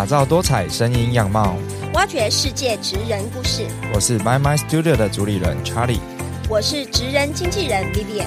[0.00, 1.54] 打造多彩声音样貌。
[1.92, 3.66] 挖掘世界职人故事。
[3.92, 6.00] 我是 My My Studio 的主理人 Charlie。
[6.48, 8.24] 我是职人经纪人 Vivian。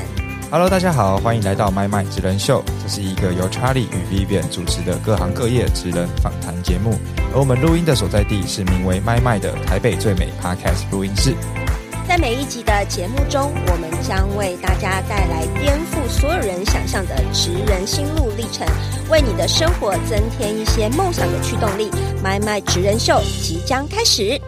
[0.51, 2.63] Hello，大家好，欢迎来到 My My 职人秀。
[2.83, 6.93] 这是一个由 Charlie 与 Vivian 主持的各行各业职人访谈节目。
[7.33, 11.33] 而我们录音的所在地是名为 My My 的台北最美 Podcast 录音室。
[12.13, 18.67] 在每一集的节目中，我们将为大家带来颠覆所有人想象的职人心路历程，
[19.09, 21.89] 为你的生活增添一些梦想的驱动力。
[22.23, 24.39] My My 职人秀即将开始。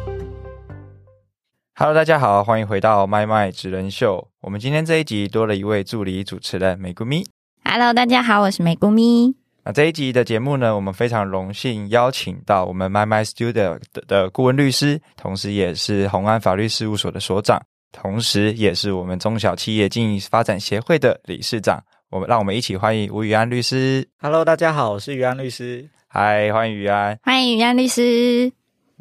[1.73, 4.27] Hello，大家好，欢迎回到 My My 职人秀。
[4.41, 7.25] 我们今天这一集多了一位助理主持人美姑咪。
[7.63, 9.44] Hello，大家好，我是美姑咪。
[9.67, 17.59] 那这一集的节目呢，我们非常荣幸邀请到我们 My My Studio 的的顾问律师，同时也是宏安法律事务所的所长，
[17.91, 21.83] 同时也是我们中小企业经营发展协会的理事长。
[22.11, 24.07] 我们让我们一起欢迎吴宇安律师。
[24.19, 25.89] Hello，大家好，我是宇安律师。
[26.07, 27.17] 嗨，欢迎宇安。
[27.23, 28.51] 欢迎宇安律师。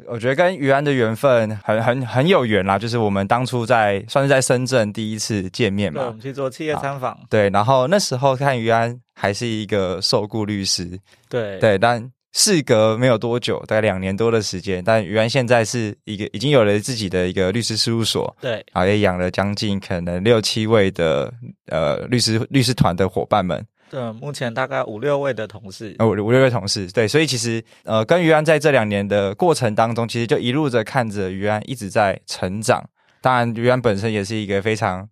[0.07, 7.17] 我觉得跟于安的缘分很很很有缘啦，就是我们当初在算是在深圳第一次见面嘛，我们，去做企业参访。
[7.29, 11.57] 对，然后那时候看于安还是一个受雇律师，对。
[11.59, 18.51] 对，但事隔没有多久，大概两年多的时间，但于安现在是一个已经有了自己的一个律师事务所，对。
[18.73, 21.33] 然后也养了将近可能六七位的
[21.67, 25.95] 呃律师律师团的伙伴们，对，目前大概五六位的同事。
[25.99, 32.83] 呃五五六位同事，对，所以其实呃跟于安在这两年的过程当中，其实就一路着看着于安一直在成长。
[33.21, 35.07] 当然，于安本身也是一个非常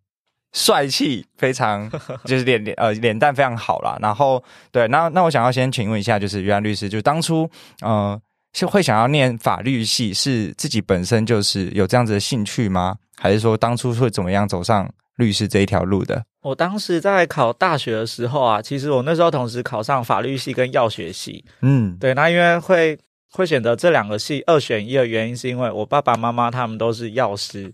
[0.52, 1.90] 帅气、非常
[2.26, 3.98] 就是脸脸呃脸蛋非常好啦。
[4.02, 8.20] 然后对，那那我想要先请问一下，就是于安律师，就当初呃
[8.52, 12.98] 是会想要念法律系，是自己本身就是有这样子的兴趣吗？
[13.18, 16.22] 还是说当初会怎么样走上律师这一条路的？
[16.44, 21.44] 我当时在考大学的时候啊，其实我那时候同时考上法律系跟药学系。
[21.62, 23.00] 嗯，对，那因为会
[23.32, 27.74] 会选择这两个系二选一的原因，是因为我爸爸妈妈他们都是药师。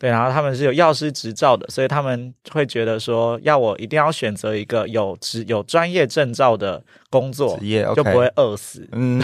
[0.00, 8.88] 对，然后他们是有药师执照的，所以他们会觉得说，要我一定要选择一个有职有专业证照的工作职，业就不会饿死。
[8.92, 9.20] 嗯，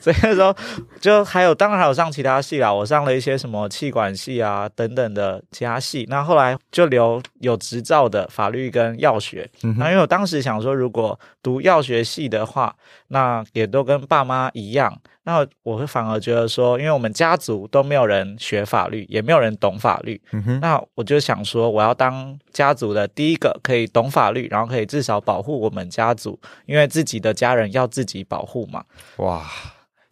[0.00, 0.56] 所以那时候
[1.02, 6.06] 就还有，当然还有上其他系啦，我上了一些什么气管系啊等等的其他系。
[6.08, 9.46] 那后来就留有执照的法律跟药学。
[9.64, 12.74] 嗯那因为我当时想说，如果读药学系的话，
[13.08, 14.98] 那也都跟爸妈一样。
[15.26, 28.84] 那我会反而觉得说，因为我们家族都没有人学法律，也没有人懂法律，嗯哼，那我就想说，我要当家族的第一个可以懂法律，然后可以至少保护我们家族，因为自己的家人要自己保护嘛。
[29.16, 29.44] 哇，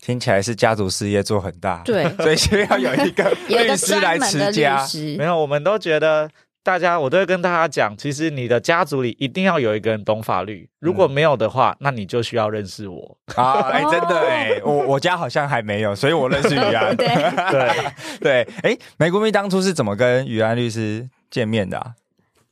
[0.01, 4.85] 听起来是家族事业做很大，，对，所以需要 有一个律师来持家。
[4.85, 5.23] 师没。
[5.23, 6.29] 有，我们都觉得
[6.65, 13.19] 大家，我都会跟大家讲，其实你的家族里一定要有一个人懂法律，如果没有的话，那你就需要认识我。
[13.37, 16.97] 啊，哎、真的哎，我我家好像还没有，所以我认识于安。
[16.97, 17.07] 对，
[17.53, 17.89] 对，
[18.19, 21.93] 对，哎，玫瑰蜜当初是怎么跟于安律师见面的、啊？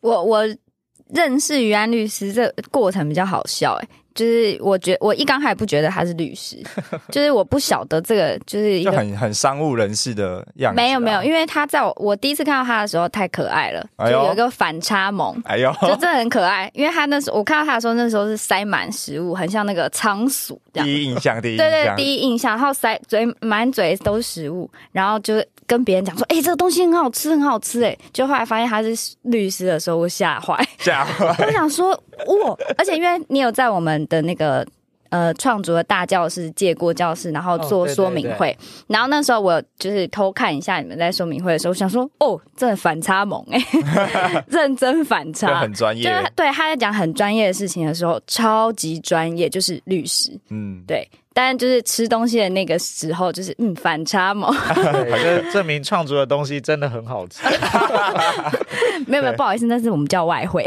[0.02, 0.42] 我我
[1.14, 6.56] 认识于安律师这过程比较好笑哎、就是我觉我一刚开始不觉得他是律师，
[7.10, 15.40] 就是我不晓得这个就是一个很很商务人士的样子、没有没有，因因为他在我我第一次看到他的时候太可爱了，就有一个反差萌。
[15.46, 20.86] 哎呦，就真的很可爱，因为他那时候我看到他的时候，那时候是塞满食物，很像那个仓鼠这样。
[20.86, 30.56] 第一印象，第一印对对，象，第一印象，然后塞嘴满嘴都是食物，然后就跟别人讲说：“哎、这个东西很好吃，很好吃。”哎，就后来发现他是律师的时候，我吓坏。
[30.78, 32.56] 吓坏我想说，哇！
[32.76, 34.66] 而且因为你有在我们的那个
[35.10, 38.56] 呃创作的大教室借过教室，然后做哦对对说明会，
[38.88, 43.62] 然后那时候我就是偷看一下你们在说明会的时候，我想说：“哦，真的反差萌哎、
[44.48, 50.38] 认真反差。”很专业就是，对他在讲很专业的事情的时候，超级专业，就是律师。
[50.50, 54.54] 嗯，对，但就是吃东西的那个时候，就是嗯反差萌。
[54.74, 57.40] 对， 就证明创作的东西真的很好吃。
[59.06, 60.64] 没有没有，不好意思，那是我们叫外汇。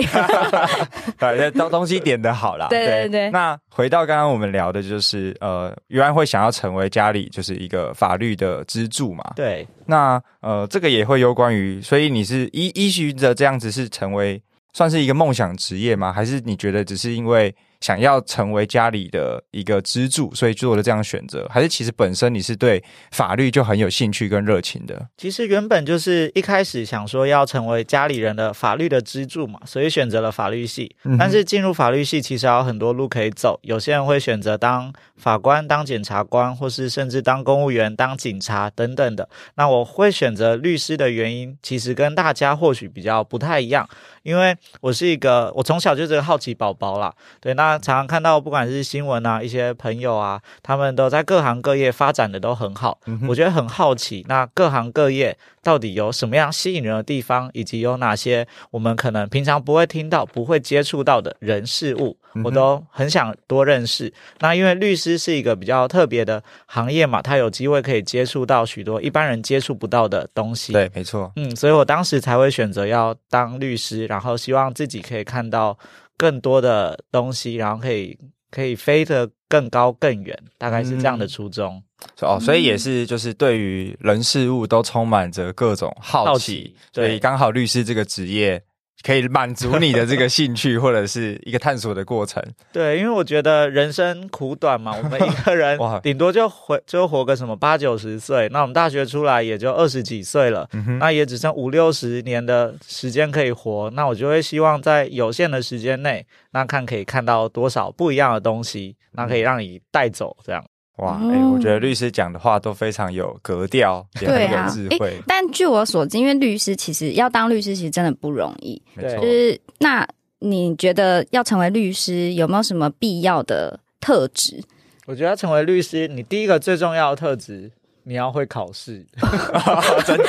[1.18, 2.68] 对， 东东西点的好啦。
[2.70, 9.24] 对对对那回到刚刚我们聊的，就是呃，于安会想要成为家里就是一个法律的支柱嘛？
[9.36, 14.42] 对，那呃，这个也会有关于，所以你是依依循着这样子是成为
[14.74, 16.12] 算是一个梦想职业吗？
[16.12, 21.48] 还是你觉得只是因为想要成为家里的一个支柱，所以做了这样选择？
[21.50, 25.08] 还是其实本身你是对法律就很有兴趣跟热情的？
[25.18, 30.96] 其实原本就是一开始想说要成为家里人的法律的支柱嘛，所以选择了法律系。
[31.04, 39.28] 嗯但是进入法律系其实还有很多路可以走，有些人会选择当法官、当检察官，或是甚至当公务员、当警察等等的。
[39.56, 43.88] 那我会选择律师的原因，其实跟大家或许比较不太一样，
[44.24, 47.14] 因为我是一个我从小就是个好奇宝宝啦。
[47.40, 64.14] 对，那那常常看到不管是新闻啊，一些朋友啊，他们都在各行各业发展的都很好，嗯我觉得很好奇，那各行各业到底有什么样吸引人的地方，以及有哪些我们可能平常不会听到、不会接触到的人事物，我都很想多认识。
[64.42, 70.72] 那因为律师是一个比较特别的行业嘛，他有机会可以接触到许多一般人接触不到的东西。
[70.72, 71.32] 对，没错。
[71.36, 75.76] 嗯，所以我当时才会选择要当律师，然后希望自己可以看到
[76.18, 78.18] 更多的东西，然后可以
[78.52, 81.28] 可以飞得更高更远，大概是这样的嗯。
[81.28, 81.84] 初衷。
[82.22, 87.08] 哦，所以也是就是对于人事物都充满着各种好奇，好奇对。
[87.08, 88.62] 所以刚好律师这个职业
[89.06, 92.42] 可以满足你的这个兴趣或者是一个探索的过程。
[92.74, 110.66] 对，因为我觉得人生苦短嘛，我们一个人 哇顶多就活就活个什么八九十岁，那我们大学出来也就二十几岁了，嗯，那也只剩五六十年的时间可以活，那我就会希望在有限的时间内，那看可以看到多少不一样的东西，那可以让你带走这样。
[110.98, 115.22] 哇，哦哎、我觉得律师讲的话都非常有格调，也很有智慧。
[115.28, 118.82] 但据我所知，因为律师其实要当律师，其实真的不容易。
[118.94, 120.08] 没错就是那
[120.40, 124.64] 你觉得要成为律师，有没有什么必要的特质？
[125.06, 127.72] 我觉得成为律师，你第一个最重要的特质，
[128.06, 129.06] 你要会考试。
[130.06, 130.26] 真的，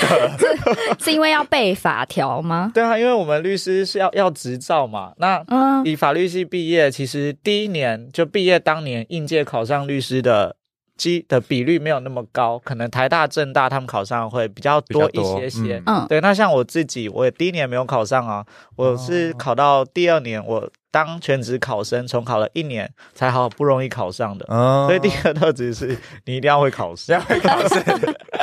[0.98, 2.70] 是因为要背法条吗？
[2.74, 10.56] 对啊，因为我们律师是要要执照嘛，那嗯，以法律系毕业，其实第一年就毕业当年应届考上律师的
[10.96, 15.82] 基的比率没有那么高，可能台大、政大他们考上会比较多一些些。
[15.86, 16.06] 嗯。
[16.08, 18.44] 对，那像我自己，我也第一年没有考上啊，
[18.76, 24.46] 我是考到第二年，我当全职考生，重考了一年，才好不容易考上的。
[24.48, 27.74] 嗯所以第一个特质是你一定要会考试， 要会考试，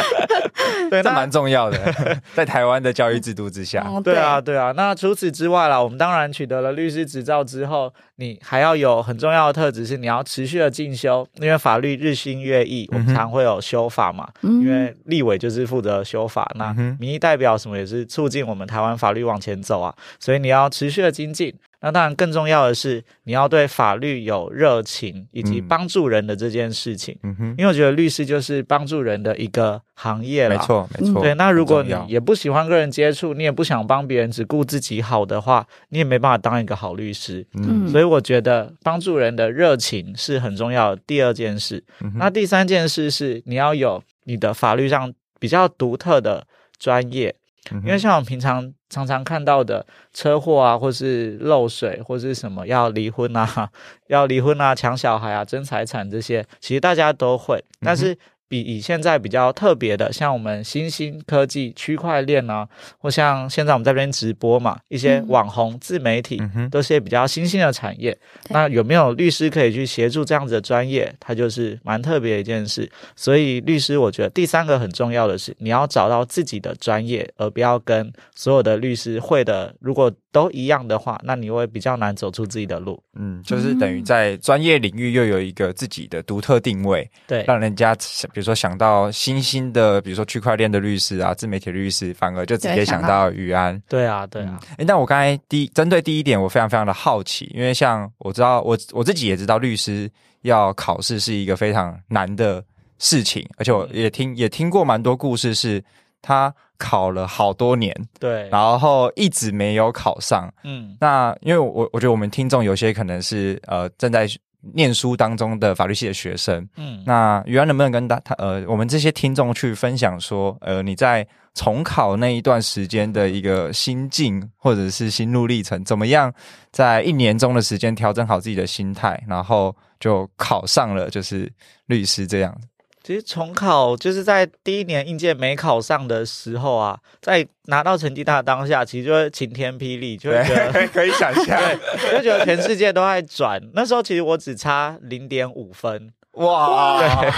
[0.90, 1.80] 对，那这蛮重要的，
[2.34, 3.84] 在台湾的教育制度之下。
[3.88, 4.72] 哦对啊，，对啊。
[4.76, 14.28] 那除此之外啦，我们当然取得了律师执照之后，你还要有很重要的特质是你要持续的进修，因为法律日新月异，我们常会有修法嘛。
[14.42, 21.54] 嗯因为立委就是负责修法，那民意代表什么也是促进我们台湾法律往前走啊，所以你要持续的精进。
[21.84, 27.20] 那当然更重要的是，你要对法律有热情，以及嗯帮助人的这件事情。
[27.24, 30.56] 嗯哼，因为我觉得律师就是帮助人的一个行业啦。
[30.56, 31.22] 没错没错。
[31.22, 37.46] 对，那如果你也不喜欢跟人接触，你也不想帮别人，只顾自己好的话，你也没办法当一个好律师。
[37.56, 41.02] 嗯嗯所以我觉得帮助人的热情是很重要的。
[41.06, 46.48] 第二件事，嗯那第三件事是你要有你的法律上比较独特的
[46.80, 47.36] 专业，
[47.72, 53.70] 因为像我们平常常常看到的车祸啊，或是漏水，或是什么要离婚啊、
[54.08, 58.18] 要离婚啊、抢小孩啊、争财产这些，其实大家都会，但是。
[58.54, 62.70] 比以现在比较特别的，像我们新兴科技、区块链啊，
[63.00, 68.12] 或像现在我们在这边直播嘛，一些嗯网红、自媒体，嗯都是些比较新兴的产业。
[68.12, 71.12] 对那有没有律师可以去协助这样子的专业？
[71.20, 72.88] 它就是蛮特别的一件事。
[73.16, 83.02] 所以律师，我觉得第三个很重要的是，你要找到自己的专业，而不要跟所有的律师会的，如果都一样的话，那你会比较难走出自己的路。
[83.16, 93.82] 嗯，就是等于在专业领域又有一个自己的独特定位，对，让人家想比如说想到新兴的，比如说区块链的律师啊、自媒体律师，反而就直接想想到宇安。
[93.88, 100.10] 对啊，对啊，哎、但我刚才第一针对第一点，我非常非常的好奇，因为像我知道我我自己也知道，律师
[100.42, 102.64] 要考试是一个非常难的
[103.00, 105.84] 事情，而且我也听也听过蛮多故事，是
[106.22, 110.54] 他考了好多年，对，然后一直没有考上。
[110.64, 114.28] 嗯，那因为我我觉得我们听众有些可能是呃正在
[114.74, 126.34] 念书当中的法律系的学生，嗯，那于安能不能跟大他呃我们这些听众去分享说，呃你在重考那一段时间的一个心境或者是心路历程，怎么样
[126.72, 131.52] 在一年中的时间调整好自己的心态，然后就考上了就是
[131.88, 132.58] 律师这样。
[133.04, 140.88] 其实重考就是在第一年应届没考上的时候啊，在拿到成绩单的当下，其实就会晴天霹雳，就会觉得。
[140.88, 141.60] 可以想象，
[142.00, 143.62] 对，就觉得全世界都在转。
[143.74, 147.32] 那时候其实我只差零点五分，哇，对，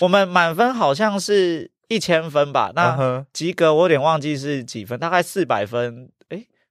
[0.00, 6.13] 我们满分好像是一千分吧，嗯那哼及格我有点忘记是几分，大概四百分，诶，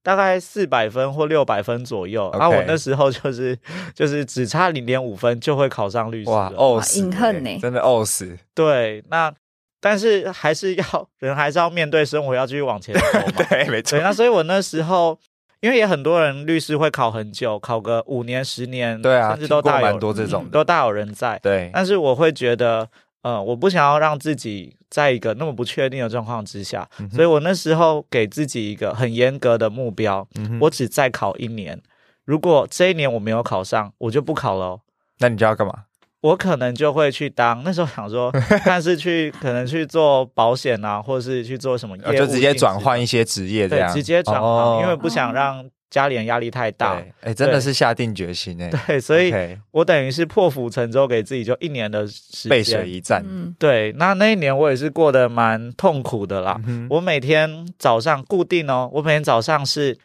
[0.04, 2.30] 大概四百分或六百分左右。
[2.34, 3.58] 然后我那时候就是
[3.96, 6.58] 就是只差零点五分就会考上律师哇，了。
[6.58, 9.34] 呕死，隐恨呢真的呕死，对，那
[9.82, 13.46] 但是还是要人还是要面对生活，要继续往前走嘛。
[13.50, 15.18] 对，没错，，那所以我那时候。
[15.64, 21.40] 因为也很多人律师会考很久，考个五年、十年，对啊甚至都大有听过蛮多这种嗯都大有人在。
[21.42, 22.86] 对，但是我会觉得，
[23.24, 31.82] 呃，我不想要让自己在一个那么不确定的状况之下，嗯所以我那时候给自己一个很严格的目标，嗯我只再考一年。
[32.26, 34.80] 如果这一年我没有考上，我就不考了哦。
[35.20, 35.74] 那你就要干嘛？
[36.22, 38.32] 我可能就会去当，那时候想说，
[38.66, 46.96] 但是去可能去做保险啊，或者是去做什么业务呃就直接转换一些职业这样，对，直接转行，哦因为不想让家里人压力太大。
[46.96, 49.32] 对，哎，真的是下定决心哎， 对，所以
[49.70, 52.50] 我等于是破釜沉舟，给自己就一年的时间。
[52.50, 52.90] 背水。
[52.90, 56.60] 一战，嗯，对，那那一年我也是过得蛮痛苦的啦。
[56.66, 59.96] 嗯我每天早上固定哦，我每天早上是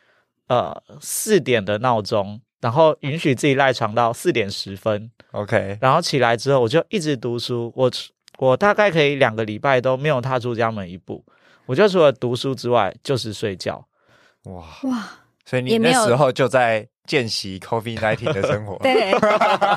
[0.48, 7.72] 呃四点的闹钟，然后允许自己赖床到四点十分，OK，然后起来之后我就一直读书。
[7.74, 7.90] 我
[8.38, 11.24] 我大概可以两个礼拜都没有踏出家门一步，
[11.64, 13.84] 我就除了读书之外就是睡觉。
[14.44, 15.08] 哇，哇，
[15.48, 19.12] 所以你那时候就在见习 COVID nineteen 的生活， 对，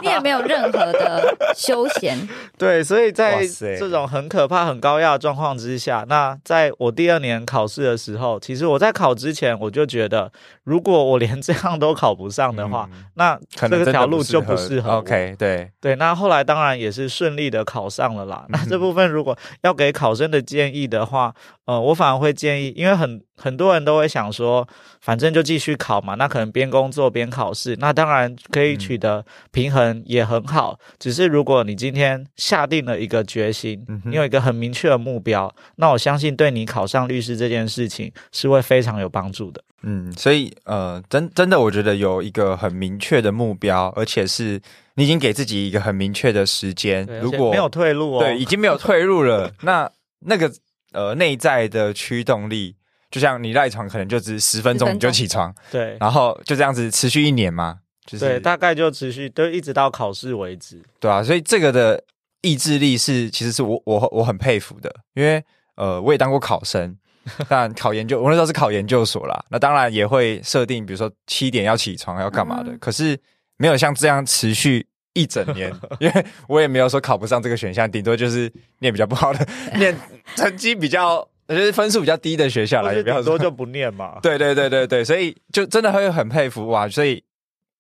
[0.02, 2.18] 你也没有任何的休闲，
[2.60, 3.48] 对，所以在
[3.80, 10.30] 这种很可怕、很高压的状况之下，那在我第二年考试的时候，其实我在考之前我就觉得，
[10.66, 13.06] 如果我连这样都考不上的话，嗯。
[13.16, 14.98] 那这个条路就不适合。
[14.98, 18.46] OK，对，对，那后来当然也是顺利的考上了嗯啦。
[18.50, 21.34] 那这部分如果要给考生的建议的话，
[21.66, 24.68] 呃，我反而会建议，因为很很多人都会想说，
[25.02, 30.80] 反正就继续考嘛，那可能边工作边考试，那当然可以取得平衡也很好。
[31.00, 39.64] 只是如果你今天下定了一个决心嗯，你有一个很明确的目标，那我相信对你考上律师这件事情是会非常有帮助的。
[39.84, 44.62] 嗯，所以呃，真真的，我觉得有一个很明确的目标，而且是
[44.94, 50.52] 你已经给自己一个很明确的时间对，，如果没有退路哦，对已经没有退路了， 那那个
[50.92, 52.76] 呃内在的驱动力，
[53.12, 54.96] 就像你赖床可能就只十分钟10分钟。
[54.96, 55.98] 你就起床，对。
[56.00, 60.82] 然后就这样子持续一年嘛，就是对，大概就持续就一直到考试为止。
[61.00, 62.02] 对啊，所以这个的
[62.42, 65.44] 意志力是，其实是我我我很佩服的，因为
[65.76, 66.96] 呃，我也当过考生，
[67.48, 72.78] 但考研究，我那时候是考研究所啦，那当然也会设定，比如说七点要起床要干嘛的，嗯。
[72.80, 73.20] 可是
[73.58, 79.96] 没有像这样持续一整年， 因为我也没有说考不上这个选项，顶多就是念比较不好的， 念
[80.36, 84.18] 成绩比较就是分数比较低的学校啦，或是也不要说顶多就不念嘛。
[84.24, 87.24] 对对对对对，所以就真的会很佩服哇，所以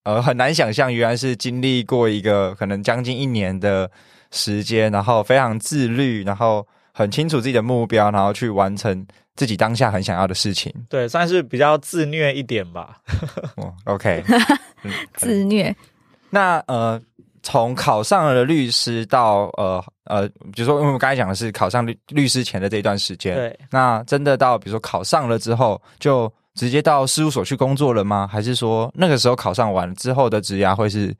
[0.03, 3.89] 呃很难想象，原来是经历过一个可能将近一年的
[4.31, 10.73] 时间，然后非常自律，然后很清楚自己的目标，然后去完成自己当下很想要的事情。
[10.89, 12.97] 对，算是比较自虐一点吧。
[13.55, 14.23] 哦，OK，
[14.83, 15.75] 嗯，自虐，
[16.29, 17.01] 那呃，
[17.51, 28.25] 从考上了律师到呃呃，比如说，因为我们刚才讲的是考上律律师前的这一段时间，对，那真的到比如说考上了之后，就直接到事务所去工作了吗？
[28.25, 31.13] 还是说那个时候考上完之后的职涯会是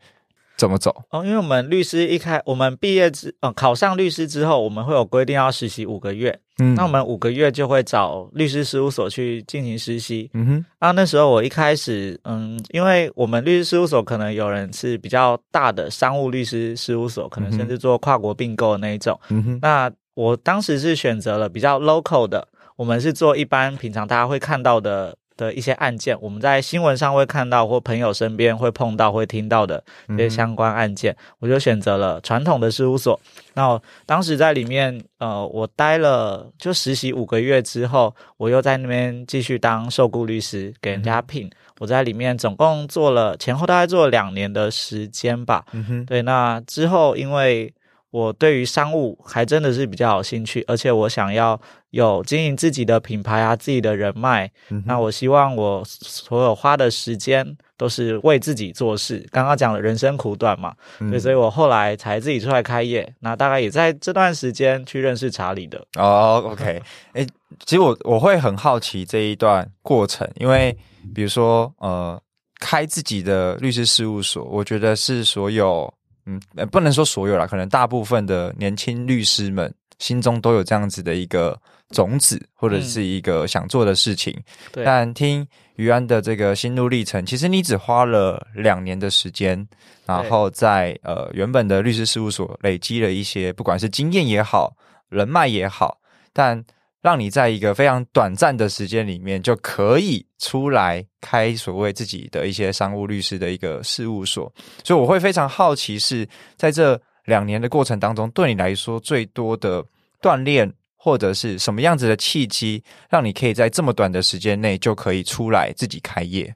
[0.62, 0.96] 怎么走？
[1.10, 10.30] 哦，因为我们律师一开，我们毕业之呃考上律师之后，我们会有规定要实习五个月，嗯那我们五个月就会找律师事务所去进行实习。
[10.36, 19.20] 嗯哼，啊那时候我一开始，嗯，因为我们律师事务所可能有人是比较大的商务律师事务所，可能甚至做跨国并购的那一种。
[19.30, 33.20] 嗯哼，那我当时是选择了比较 local 的，我们是做一般平常大家会看到的的一些案件，我们在新闻上会看到或朋友身边会碰到会听到的嗯一些相关案件，我就选择了传统的事务所。
[33.56, 41.50] 那我当时在里面，呃，我待了就实习五个月之后，我又在那边继续当受雇律师，给人家聘。
[41.80, 45.66] 我在里面总共做了前后大概做了两年的时间吧。
[45.72, 47.74] 嗯哼，对，那之后因为
[48.12, 51.60] 我对于商务还真的是比较有兴趣，而且我想要
[51.92, 54.52] 有经营自己的品牌啊，自己的人脉。
[54.70, 57.46] 嗯那我希望我所有花的时间
[57.78, 59.26] 都是为自己做事。
[59.32, 60.76] 刚刚讲了人生苦短嘛，
[61.10, 63.12] 对，所以我后来才自己出来开业。
[63.22, 65.82] 那大概也在这段时间去认识查理的。
[65.96, 66.82] 哦，OK，
[67.14, 67.26] 哎、
[67.66, 70.78] 其实我我会很好奇这一段过程，因为
[71.16, 72.22] 比如说呃，
[72.60, 75.92] 开自己的律师事务所，我觉得是所有
[76.26, 81.60] 嗯、呃不能说所有啦，可能大部分的年轻律师们心中都有这样子的一个
[81.90, 84.36] 种子，或者是一个想做的事情。
[84.72, 89.68] 对，但听于安的这个心路历程，其实你只花了两年的时间，
[90.06, 94.76] 然后在呃原本的律师事务所累积了一些，不管是经验也好，
[95.10, 96.00] 人脉也好，
[96.34, 96.64] 但
[97.02, 104.52] 让你在一个非常短暂的时间里面就可以出来开所谓自己的一些商务律师的一个事务所，
[104.84, 109.84] 所以我会非常好奇是在这两年的过程当中，对你来说最多的
[110.22, 110.72] 锻炼。
[111.04, 116.54] 或者是什么样子的契机，让你可以在这么短的时间内就可以出来自己开业？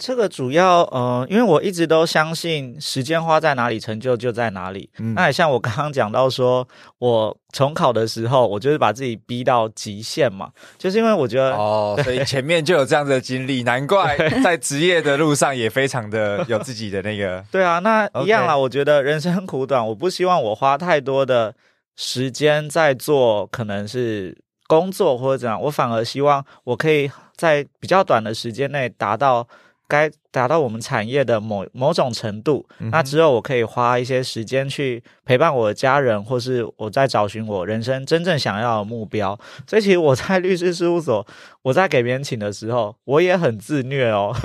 [0.00, 4.88] 这个主要呃，因为我一直都相信时间花在哪里，成就就在哪里。
[4.98, 6.66] 嗯那也像我刚刚讲到说，
[6.98, 18.56] 我重考的时候，我就是把自己逼到极限嘛，就是因为我觉得哦，所以前面就有这样的经历，难怪 在职业的路上也非常的有自己的那个， 对啊，那一样啦。
[18.56, 21.54] 我觉得人生苦短，我不希望我花太多的
[21.96, 24.34] 时间在做可能是
[24.66, 29.46] 工作或者怎样，我反而希望我可以在比较短的时间内达到
[29.90, 32.64] 该达到我们产业的某某种程度。
[32.78, 39.38] 嗯那之后我可以花一些时间去陪伴我的家人，或是我在找寻我人生真正想要的目标。
[39.66, 41.26] 所以其实我在律师事务所，
[41.62, 44.34] 我在给别人请的时候，我也很自虐哦。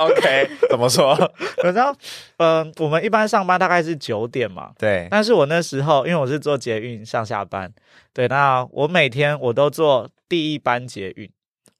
[0.00, 1.14] OK，怎么说？
[1.62, 1.94] 然后，
[2.38, 7.70] 嗯、我们一般上班大概是九点嘛，对，但是我那时候因为我是做捷运上下班，
[8.14, 11.28] 对，那我每天我都坐第一班捷运。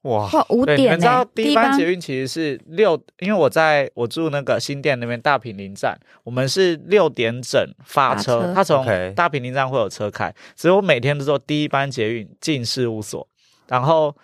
[0.03, 13.27] 哇，哇，五点们知道，第一班捷运其实是六，因为我在我住那个新店那边大平林站，我们是六点整发车，发车它从大平林站会有车开，所以我每天都坐第一班捷运进事务所，
[13.67, 14.15] 然后。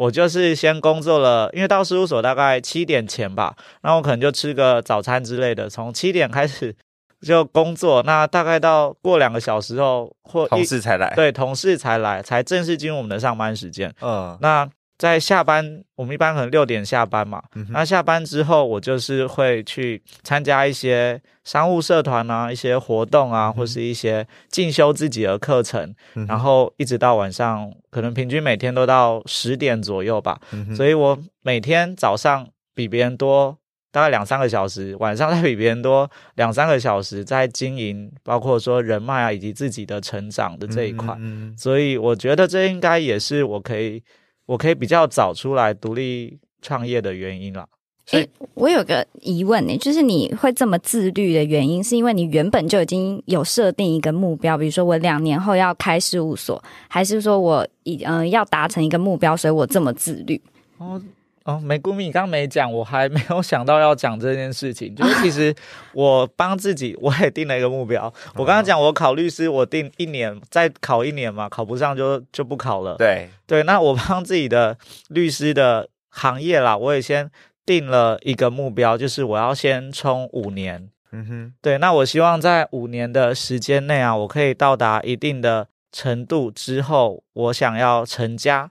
[0.00, 6.74] 我就是先工作了，因为到事务所大概七点前吧，那我可能就吃个早餐之类的，从七点开始
[7.20, 13.92] 就工作，那大概到过两个小时后或同事才来，，对同事才来，才正式进入我们的上班时间。
[14.00, 14.66] 嗯，那
[15.00, 17.42] 在下班，我们一般可能六点下班嘛。
[17.54, 30.38] 嗯那下班之后，我就是会去参加一些商务社团啊，一些活动啊，或是一些进修自己的课程，嗯然后一直到晚上，可能平均每天都到十点左右吧。
[30.52, 33.56] 嗯所以我每天早上比别人多
[33.90, 41.16] 大概两三个小时，晚上再比别人多两三个小时，在经营，包括说人脉啊，以及自己的成长的这一块。
[41.56, 44.02] 所以我觉得这应该也是我可以，
[44.50, 47.64] 我可以比较早出来独立创业的原因啦。
[48.04, 60.42] 所以诶，我有个疑问呢，就是你会这么自律的原因，是因为你原本就已经有设定一个目标，比如说我两年后要开事务所，还是说我已嗯、呃要达成一个目标，所以我这么自律？
[60.78, 61.00] 哦
[61.44, 64.94] 哦，梅姑蜜，你刚刚没讲，我还没有想到要讲这件事情。
[64.94, 65.54] 就是其实
[65.94, 68.12] 我帮自己，我也定了一个目标。
[68.34, 72.94] 我刚刚讲我考律师，我定一年，再考一年嘛，考不上就就不考了。
[72.96, 74.76] 对，对，那我帮自己的
[75.08, 77.30] 律师的行业啦，我也先
[77.64, 80.90] 定了一个目标，就是我要先冲五年。
[81.12, 88.70] 嗯哼，对，那我希望在五年的时间内啊，我可以到达一定的程度之后，我想要成家，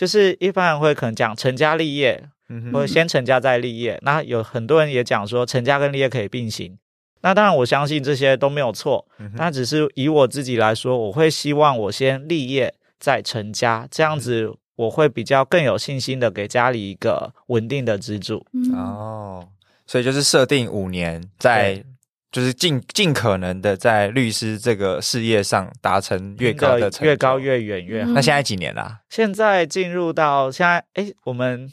[0.00, 3.98] 就是一般人会可能讲成家立业，嗯哼，或者先成家再立业。
[4.00, 6.78] 那有很多人也讲说，成家跟立业可以并行。
[7.20, 18.46] 那当然，我相信这些都没有错，嗯哼但只是以我自己来说，我会希望我先立业再成家，这样子我会比较更有信心的给家里一个稳定的支柱。
[18.54, 19.48] 嗯，哦，
[19.86, 21.84] 所以就是设定五年，在对
[22.30, 27.38] 就是尽尽可能的在律师这个事业上达成越高的成越高。
[27.38, 28.10] 越远越好。
[28.10, 29.00] 嗯那现在几年啦？
[29.08, 31.70] 现在进入到现在，哎，我们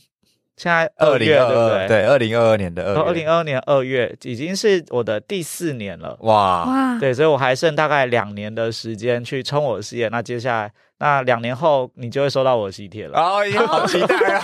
[0.55, 3.01] 现在二零二二，对二零二二年的二月。
[3.01, 6.17] 二零二二年二月已经是我的第四年了。
[6.21, 10.07] 哇，哇，对，所以我还剩大概两年的时间去冲我的事业。
[10.09, 13.19] 那接下来，那两年后你就会收到我的喜帖了。
[13.19, 14.41] 哦，已经好期待啊！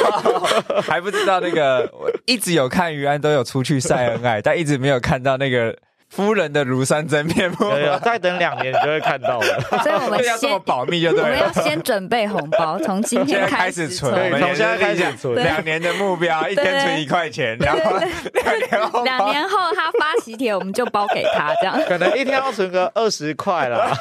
[0.84, 5.76] 还不知道那个，我一直有看于安都有出去晒恩爱，但一直没有看到那个
[6.16, 7.72] 夫人的庐山真面目。
[8.04, 9.62] 再等两年你就会看到了。
[9.82, 11.52] 所以我们要这么先保密就对我们要。
[11.64, 17.98] 先准备红包，从今天开始存，我们从现在开始讲存两年的目标，一天存一块钱，然后
[18.44, 21.80] 两年后两年后他发喜帖，我们就包给他，这样。
[21.88, 23.92] 可能一天要存个二十块啦。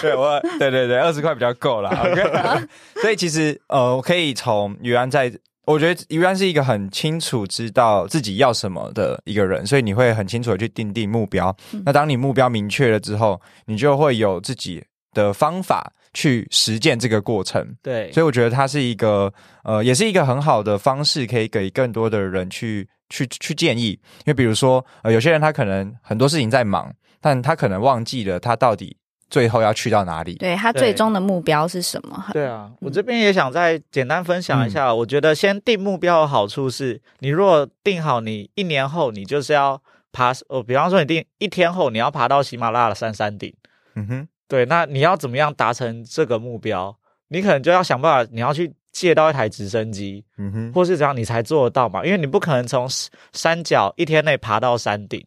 [0.00, 1.90] 对我，对对对，二十块比较够了。
[1.90, 2.66] OK，
[3.00, 5.30] 所以其实呃，我可以从于安在，
[5.64, 11.54] 我觉得于安是一个很清楚知道自己要什么的一个人，所以你会很清楚的去定定目标。
[11.84, 17.76] 那当你目标明确了之后，你就会有自己的方法去实践这个过程。
[17.82, 23.90] 对，所以我觉得它是一个呃，也是一个很好的方式，可以给更多的人去去去建议。
[23.90, 28.96] 因为比如说，呃，有些人他可能很多事情在忙，但他可能忘记了他到底
[29.32, 30.34] 最后要去到哪里。
[30.34, 32.26] 对他最终的目标是什么？
[32.34, 34.94] 对啊，我这边也想再简单分享一下。
[34.94, 39.80] 我觉得先定目标的好处是，你如果定好你一年后你就是要
[40.12, 43.54] 爬，哦，比方说你定一天后你要爬到喜马拉雅山山顶，
[43.94, 46.94] 嗯哼，对，那你要怎么样达成这个目标？
[47.28, 52.86] 你可能就要想办法，你要去借到一台直升机，嗯哼，或是怎样你才做得到嘛，因为你不可能从
[53.32, 55.26] 山脚一天内爬到山顶。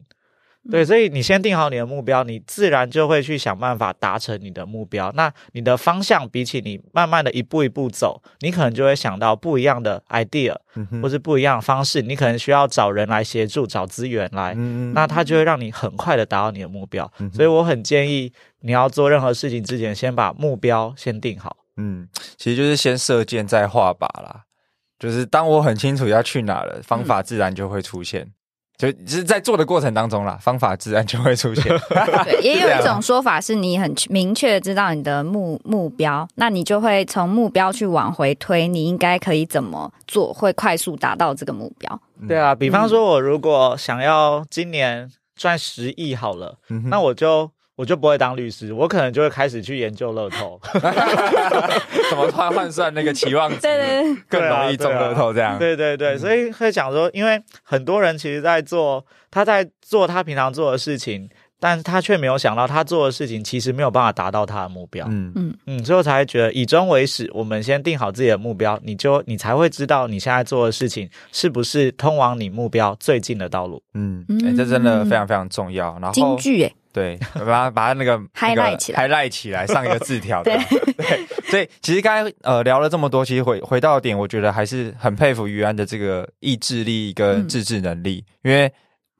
[0.70, 5.12] 对，所以你先定好你的目标，你自然就会去想办法达成你的目标。
[5.14, 12.02] 那你的方向比起你慢慢的一步一步走，你可能就会想到不一样的 idea，嗯或是不一样的方式。
[12.02, 17.10] 你可能需要找人来协助，找资源来，嗯那它就会让你很快的达到你的目标。
[17.18, 21.56] 嗯所以我很建议你要做任何事情之前，先把目标先定好。
[21.76, 24.42] 嗯，其实就是先射箭再画靶啦。
[24.98, 28.32] 就是当我很清楚要去哪了，方法自然就会出现。
[28.78, 31.64] 就只是在做的过程当中啦，方法自然就会出现。
[32.24, 42.00] 对，也有一种说法是你很明确知道你的目目标，那你就会从目标去往回推，你应该可以怎么做，会快速达到这个目标。
[42.28, 50.58] 对啊，比方说我如果想要今年赚十亿好了，嗯那我就我就不会当律师，我可能就会开始去研究乐透。
[52.10, 55.58] 怎么换换算那个期望值，对对对，更容易中乐透这样。
[55.58, 61.28] 对对对，所以会想说，因为很多人其实在做他在做他平常做的事情，
[61.60, 65.06] 但他却没有想到他做的事情其实没有办法达到他的目标。
[65.10, 73.82] 嗯嗯，所以我才会觉得以终为始，我们先定好自己的目标，你就你才会知道你现在做的事情是不是通往你目标最近的道路。
[73.94, 75.98] 嗯，哎、这真的非常非常重要。
[76.00, 80.42] 然后京剧哎，对，把它把它那个 Highlight 起来，highlight 起来，上一个字条。
[80.42, 80.56] 对
[80.96, 88.72] 对，所以其实刚才呃聊了这么多，其实回回到点，我觉得还是很佩服于安的这个意志力跟嗯自制能力，因为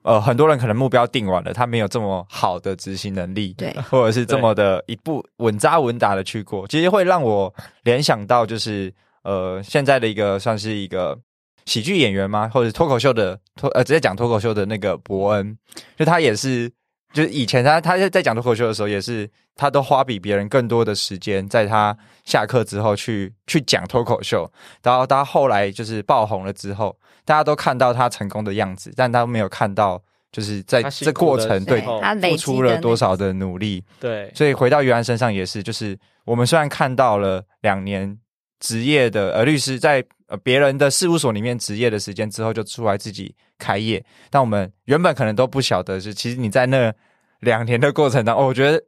[0.05, 8.91] 呃很多人可能目标定完了，他没有这么好的执行能力，对，或者是这么的一步稳扎稳打的去过，其实会让我联想到就是
[9.23, 11.19] 呃现在的一个算是一个
[11.67, 12.51] 喜剧演员吗？
[12.51, 15.59] 或者脱口秀的脱呃直接讲脱口秀的那个伯恩，
[15.99, 16.73] 就他也是。
[17.17, 24.47] 就是以前他他在讲脱口秀的时候，也是他都花比别人更多的时间，在他下课之后去去讲脱口秀。
[24.83, 29.99] 然后他后来就是爆红了之后，大家都看到他成功的样子，但他没有看到
[30.31, 33.83] 就是在这过程对他付出了多少的努力。
[33.99, 38.15] 对，所以回到于安身上也是，就是我们虽然看到了两年
[38.61, 46.93] 职业的呃律师在呃别人的事务所里面职业的时间之后，就出来自己开业，但我们原本可能都不晓得是，其实你在那
[47.41, 48.83] 两年的过程当中，哦我觉得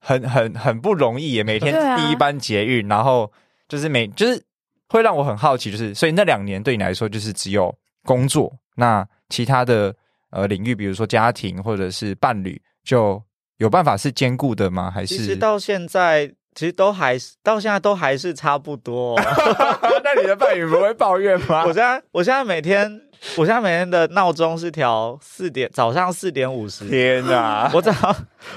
[0.00, 3.32] 很很很不容易耶，每天第一班捷运，然后
[3.68, 4.42] 就是每就是
[4.88, 9.94] 会让我很好奇，就是所以那两年对你来说就是只有工作，那其他的
[10.30, 13.22] 呃领域，比如说家庭或者是伴侣，就
[13.56, 14.90] 有办法是兼顾的吗？
[14.90, 19.18] 还是其实到现在其实都还是到现在都还是差不多、
[20.04, 21.64] 那你的伴侣不会抱怨吗？
[21.64, 23.00] 我现在我现在每天
[23.36, 26.88] 我现在每天的闹钟是调四点早上四点五十。
[26.88, 27.70] 天哪！
[27.74, 28.14] 我早上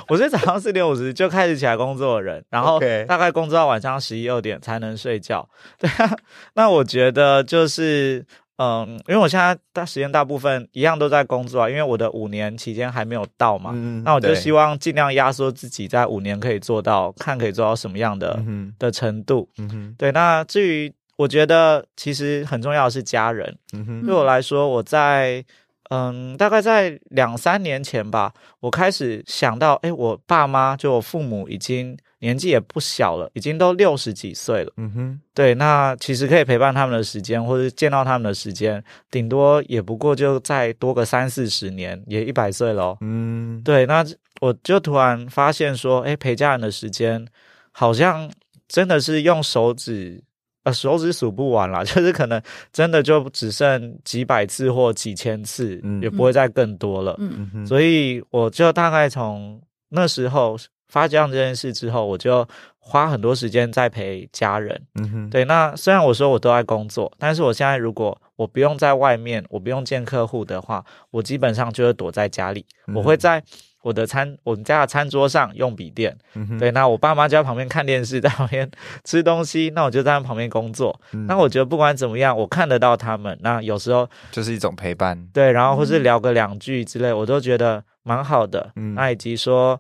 [0.08, 5.48] 我是早上四点五十就开始起来工作的人，然后大概工作到晚上十一二点才能睡觉。
[5.80, 6.16] 对啊，
[6.54, 8.26] 那我觉得就是
[8.58, 13.72] 嗯，因为我现在大时间大部分一样都在工作啊，因为我的五年期间还没有到嘛。
[13.74, 19.48] 嗯那我就希望，尽量压缩自己在五年可以做到，看可以做到什么样的、嗯，的程度。
[19.60, 23.58] 嗯哼，对，那至于我觉得其实很重要的是家人。
[23.74, 25.44] 嗯哼，对我来说，我在
[25.90, 34.74] 嗯，大概在两三年前吧，我开始想到，哎，我爸妈就我父母已经年纪也不小了，已经都六十几岁了。
[34.76, 42.98] 嗯哼，对，那其实可以陪伴他们的时间，或者见到他们的时间，顶多也不过就再多个三四十年，也一百岁了哦。
[43.00, 44.04] 嗯，对，那
[44.42, 47.26] 我就突然发现说，哎，陪家人的时间
[47.72, 48.30] 好像
[48.68, 50.22] 真的是用手指，
[50.68, 52.42] 呃，手指数不完啦， 就是可能
[52.74, 57.16] 真的就只剩几百次或几千次，嗯也不会再更多了。
[57.20, 60.58] 嗯所以我就大概从那时候
[60.90, 62.46] 发现这件事之后，我就
[62.80, 64.82] 花很多时间在陪家人。
[64.96, 73.42] 嗯哼，对，那虽然我说我都在工作，但是我现在如果我不用在外面，我不用见客户的话，我基本上就是躲在家里，嗯我会在
[73.88, 76.14] 我的餐我们家的餐桌上用笔电。
[76.34, 78.70] 嗯哼，对，那我爸妈就在旁边看电视，在旁边
[79.06, 81.00] 吃东西，那我就在旁边工作。
[81.14, 83.38] 嗯那我觉得不管怎么样，我看得到他们。
[83.42, 85.18] 那有时候就是一种陪伴。
[85.34, 88.72] 对，然后或是嗯聊个两句之类，我都觉得蛮好的。
[88.76, 89.80] 嗯那以及说，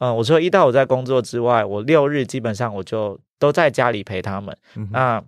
[0.00, 4.54] 嗯、我除了一到五在工作之外，我六日基本上我就都在家里陪他们。
[4.74, 5.22] 嗯，那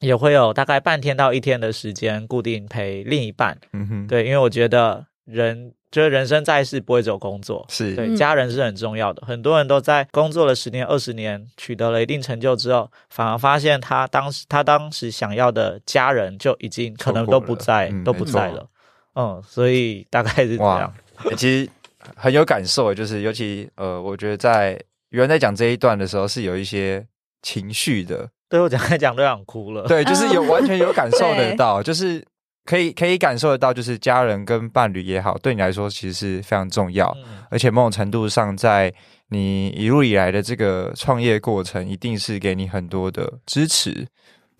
[0.00, 3.58] 也会有大概半天到一天的时间固定陪另一半。
[3.72, 7.64] 嗯哼，，对，因为我觉得人就是人生在世不会只有工作。
[7.68, 9.26] 是，对，嗯家人是很重要的。
[9.26, 18.66] 很多人都在工作了十年、二十年，取得了一定成就之后，反而发现他当时他当时想要的家人就已经可能都不在，都不在了。
[19.14, 20.94] 嗯，所以大概是这哇样。
[21.24, 21.68] 欸其实
[22.16, 27.04] 很有感受，就是尤其呃，我觉得在原来在讲这一段的时候是有一些
[27.42, 29.82] 情绪的，对我讲来讲都想哭了。
[29.88, 32.24] 对，就是有完全有感受 得到，就是
[32.70, 37.12] 可以可以感受得到，就是家人跟伴侣也好，对你来说其实是非常重要，
[37.50, 38.94] 而且某种程度上，在
[39.30, 44.06] 你一路以来的这个创业过程，一定是给你很多的支持。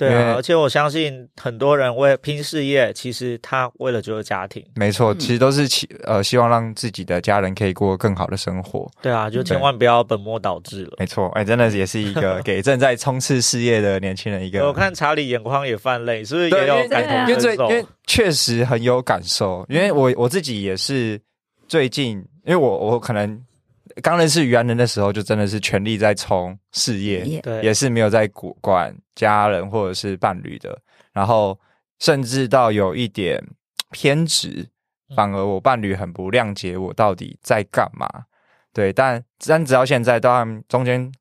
[0.08, 4.64] 对啊，而且我相信很多人为拼事业，其实他为了就是家庭。
[4.74, 8.90] 没错，嗯其实都是希呃希望让自己的家人可以过更好的生活。
[9.02, 10.92] 对啊，就千万不要本末倒置了。
[10.98, 14.66] 没错，哎，真的也是一个 给正在冲刺事业的年轻人一个。
[14.66, 17.70] 我看查理眼眶也泛泪，是不是也有感同身受？
[17.70, 21.20] 因为确实很有感受，因为我我自己也是
[21.68, 23.38] 最近，因为我我可能
[24.00, 30.78] 刚认识于安人的时候，就真的是全力在冲事业，也对，也是没有在管管家人或者是伴侣的，
[31.12, 31.58] 然后
[31.98, 33.42] 甚至到有一点
[33.90, 34.68] 偏执，
[35.08, 35.16] 嗯。
[35.16, 38.08] 反而我伴侣很不谅解我到底在干嘛。
[38.72, 41.12] 对，但但直到现在，当然中间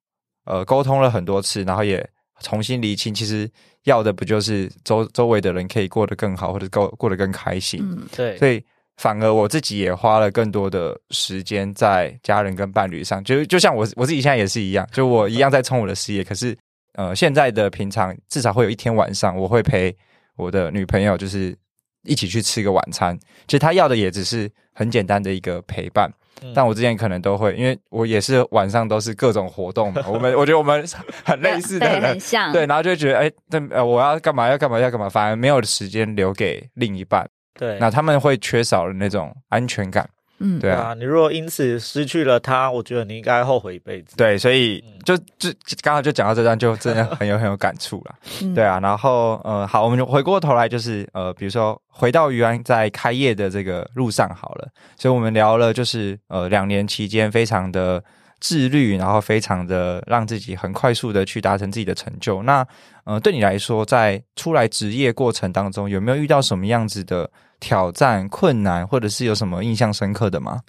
[0.45, 2.07] 呃沟通了很多次，然后也
[2.41, 3.49] 重新厘清，其实
[3.85, 7.79] 要的不就是周周围的人可以过得更好，或者过过得更开心。
[7.81, 8.63] 嗯，对，所以
[8.99, 16.53] 反而我自己也花了更多的时间在家人跟伴侣上，就就像我我自己现在也是一样，就我一样在冲我的事业，可是
[16.95, 19.95] 呃现在的平常至少会有一天晚上，我会陪
[20.35, 21.55] 我的女朋友，就是
[22.03, 23.17] 一起去吃个晚餐。
[23.47, 30.85] 其实她要的也只是很简单的一个陪伴，嗯但我之前可能都会，因为我也是晚上都是各种活动嘛， 我们我觉得我们
[31.23, 37.25] 很类似的对，很，像，对，然后就会觉得哎，对呃我要干嘛要干嘛要干嘛，反而没有时间留给另一半。
[37.53, 40.09] 对，那他们会缺少了那种安全感，
[40.39, 44.15] 嗯，对啊，你如果因此失去了他，我觉得你应该后悔一辈子。
[44.15, 44.93] 对，所以嗯。
[45.09, 45.49] 就就
[45.81, 48.15] 刚好就讲到这段，就真的很有很有感触啦。
[48.43, 48.53] 嗯。
[48.53, 58.03] 对啊，然后呃，好，我们就回过头来，就是呃，比如说回到余安在开业的这个路上好了，所以我们聊了就是呃两年期间非常的
[58.39, 62.41] 自律，然后非常的让自己很快速的去达成自己的成就。
[62.43, 62.65] 那
[63.04, 70.62] 呃，对你来说，在出来职业过程当中，有没有遇到什么样子的挑战、困难，或者是有什么印象深刻的吗？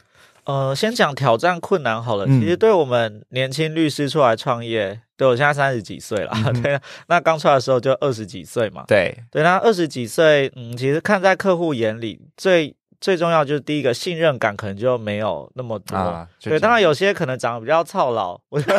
[0.44, 2.24] 呃，先讲挑战困难好了。
[2.26, 8.84] 嗯其实对我们年轻律师出来创业，对我现在三十几岁了，嗯 对啊，那刚出来的时候就二十几岁嘛。
[8.88, 15.96] 对，对，那二十几岁，嗯，其实看在客户眼里，最最重要就是第一个信任感可能就没有那么多。
[15.96, 18.78] 啊，就对，当然有些可能长得比较操劳，我觉得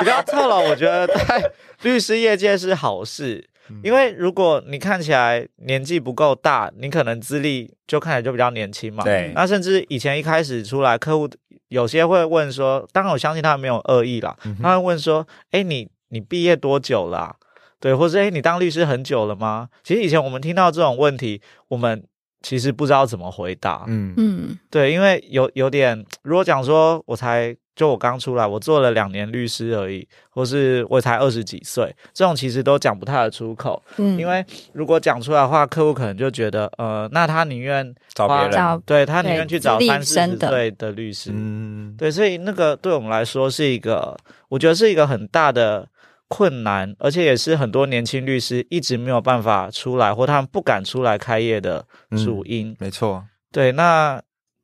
[0.00, 3.80] 比较操劳，我觉得在律师业界是好事，嗯。
[3.84, 9.04] 因为如果你看起来年纪不够大，你可能资历就看起来就比较年轻嘛。
[9.04, 9.32] 对。
[9.34, 11.28] 那甚至以前一开始出来，客户
[11.68, 17.34] 有些会问说，当然我相信他们没有恶意啦，嗯他会问说，哎，你你毕业多久啦、啊？
[17.80, 19.68] 对，或是哎，你当律师很久了吗？
[19.82, 22.02] 其实以前我们听到这种问题，我们
[22.44, 23.84] 其实不知道怎么回答。
[23.88, 24.14] 嗯。
[24.16, 24.58] 嗯。
[24.70, 33.82] 对，因为有有点，如果讲说我才就我刚出来，我做了两年律师而已，或是我才二十几岁，这种其实都讲不太得出口。
[33.96, 41.30] 嗯，因为如果讲出来的话，客户可能就觉得，呃，那他宁愿找别人，找对他宁愿去找三四十岁的律师。
[41.32, 44.16] 嗯，对，所以那个对我们来说是一个，
[44.50, 45.88] 我觉得是一个很大的
[46.28, 52.74] 困难，而且也是很多年轻律师一直没有办法出来，或他们不敢出来开业的主因。
[52.80, 54.20] 没错，对，那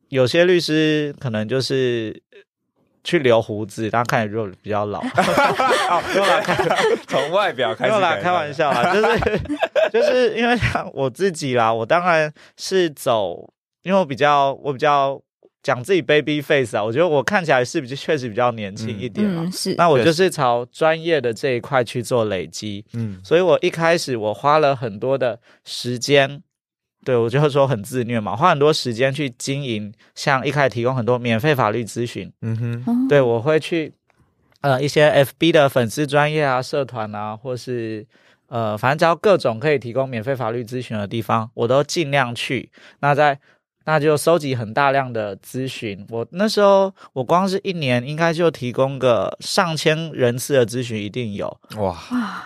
[0.09, 2.21] 有些律师可能就是
[3.05, 5.01] 去留胡子，他看起来就比较老。
[5.91, 6.57] 哦，没有啦，开
[7.07, 9.41] 从外表开始没有啦，改开玩笑啦，就是
[9.93, 15.21] 就是因为像我自己啦，我当然是走，因为我比较我比较
[15.63, 19.43] 讲自己 baby face 啊，我觉得我看起来是比较确实比较年轻一点嘛。
[19.45, 26.43] 嗯是，那我就是朝专业的这一块去做累积，嗯所以我一开始我花了很多的时间，
[27.05, 33.93] 对我就是说很自虐嘛，花很多时间去经营，像一开始提供很多免费法律咨询，嗯哼，哦对我会去
[34.63, 38.07] 呃一些 FB 的粉丝专业啊、社团啊，或是
[38.49, 42.71] 呃反正只要各种可以提供免费法律咨询的地方，我都尽量去。
[43.01, 43.39] 那在
[43.85, 46.07] 那就收集很大量的咨询。
[46.11, 51.55] 我那时候我光是一年应该就提供个上千人次的咨询，一定有。
[51.77, 51.97] 哇，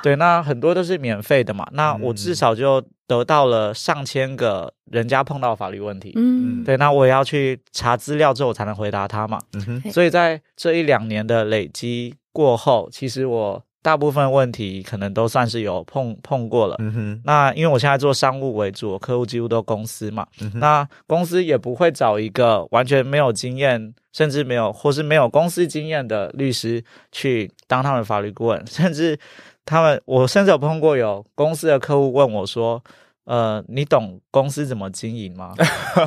[0.02, 6.12] 对，那很多都是免费的嘛，那我嗯至少就得到了上千个人家碰到法律问题。
[6.16, 9.38] 嗯，对，那我也要去查资料之后才能回答他嘛。
[9.54, 16.74] 嗯哼，所以在这一两年的累积过后，其实我大部分问题可能都算是有碰碰过了。
[16.78, 29.18] 嗯哼，那因为我现在做商务为主，我客户几乎都公司嘛，嗯哼，那公司也不会找一个完全没有经验，甚至没有或是没有公司经验的律师去当他们的法律顾问， 甚至
[29.66, 32.82] 他们我甚至有碰过有公司的客户问我说。
[33.26, 35.54] 呃，你懂公司怎么经营吗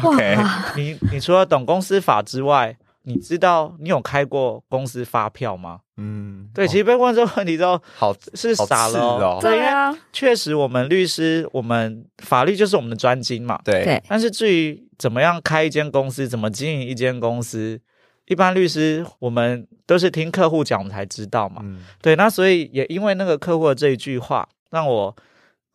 [0.04, 5.80] ？OK 哇，你你除了懂公司法之外，你知道你有开过公司发票吗？
[5.96, 9.40] 嗯，对，哦其实被问这个问题之后好是傻了哦哦。
[9.42, 13.58] 对，因为啊，确实我们律师，我们法律就是我们的专精嘛。
[13.64, 17.80] 对对但是至于怎么样开一间公司，怎么经营一间公司，
[18.26, 21.62] 一般律师我们都是听客户讲我们才知道嘛。
[21.64, 25.16] 嗯，对，那所以也因为那个客户的这一句话，让我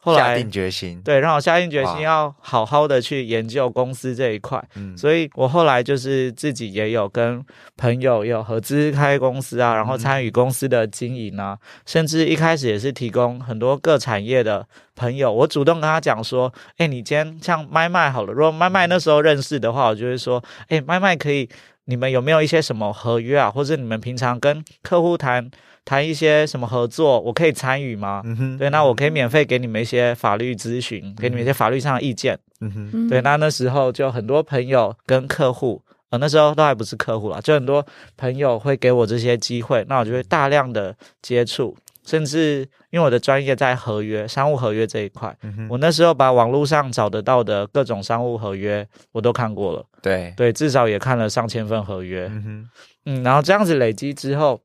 [0.05, 4.61] 后来下定决心，对让我下定决心要好好的去研究公司这一块。
[4.75, 7.41] 嗯，所以我后来就是自己也有跟
[7.77, 21.49] 朋友有合资开公司啊，然后参与公司的经营啊，甚至一开始也是提供很多各产业的朋友，我主动跟他讲说，哎，你今天像麦麦好了，如果麦麦那时候认识的话，我就会说，哎，麦麦可以，
[21.85, 25.49] 你们有没有一些什么合约啊，或者你们平常跟客户谈
[25.85, 28.23] 谈一些什么合作，我可以参与吗？
[28.25, 32.39] 嗯哼，对，那我可以免费给你们一些法律咨询，给你们一些法律上的意见。
[32.61, 33.09] 嗯哼，嗯。
[33.09, 37.85] 对，那那时候就很多朋友跟客户，呃，那时候都还不是客户啦，就很多
[38.17, 52.69] 朋友会给我这些机会，那我就会大量的接触，甚至因为我的专业在合约、商务合约这一块，嗯哼，我那时候把网络上找得到的各种商务合约我都看过了，对，对，至少也看了上千份合约，嗯哼，
[53.07, 54.61] 嗯，然后这样子累积之后，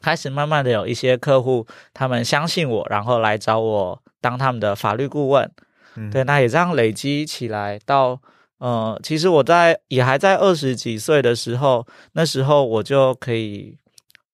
[0.00, 5.50] 开始慢慢的有一些客户，他们相信我，然后来找我当他们的法律顾问。
[5.96, 8.20] 嗯对，那也这样累积起来到，
[8.58, 13.76] 呃，其实我在也还在二十几岁的时候，那时候我就可以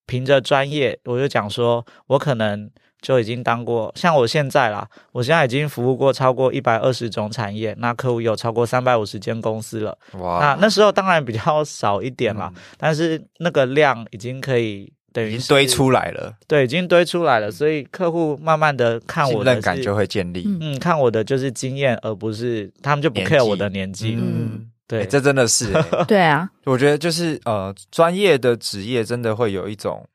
[0.04, 9.96] 凭着专业，我就讲说，我可能就已经当过，像我现在啦，我现在已经服务过超过一百二十种产业，那客户有超过三百五十间公司了。
[10.18, 20.42] 哇，那那时候当然比较少一点啦，嗯但是那个量已经可以等于已经堆出来了，对，已经堆出来了，所以客户慢慢的看我的是任感就会建立。
[20.44, 20.58] 嗯。
[20.60, 24.14] 嗯，看我的就是经验，而不是他们就不 care 我的年纪。
[24.20, 30.06] 嗯，对，欸这真的是、 欸，对啊，我觉得就是呃，专业的职业真的会有一种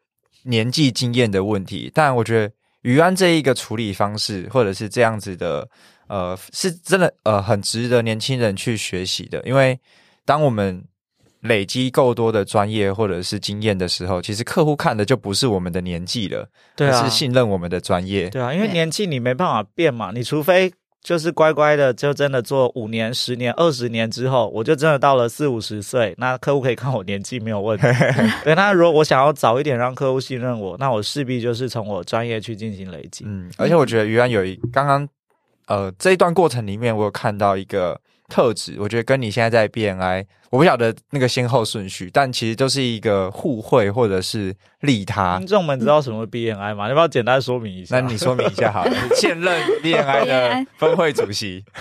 [0.43, 5.67] 年纪经验的问题，但我觉得于安这一个处理方式，或者是这样子的，
[6.09, 9.79] 呃，是真的呃很值得年轻人去学习的，因为
[10.25, 10.83] 当我们
[11.41, 18.29] 累积够多的专业或者是经验的时候，其实客户看的就不是我们的年纪了，对啊而是信任我们的专业。
[18.29, 20.71] 对啊，因为年纪你没办法变嘛，你除非
[21.03, 27.87] 就是乖乖的，就真的做五年、十年、二十年之后，我就真的到了四五十岁，那客户可以看我年纪没有问题。
[28.45, 33.25] 对，那如果我想要早一点让客户信任我，那我势必就是从我专业去进行累积。
[33.27, 35.09] 嗯，而且我觉得于安有一刚刚
[35.65, 37.99] 呃这一段过程里面，我有看到一个
[38.29, 45.47] 特质，我觉得跟你现在在 BNI，我不晓得那个先后顺序，但其实就是一个互惠或者是利他听。
[45.47, 46.89] 众们知道什么 BNI 吗？
[46.89, 48.01] 要不要简单说明一下？
[48.01, 51.63] 那你说明一下好了，现任 BNI 的 分会主席。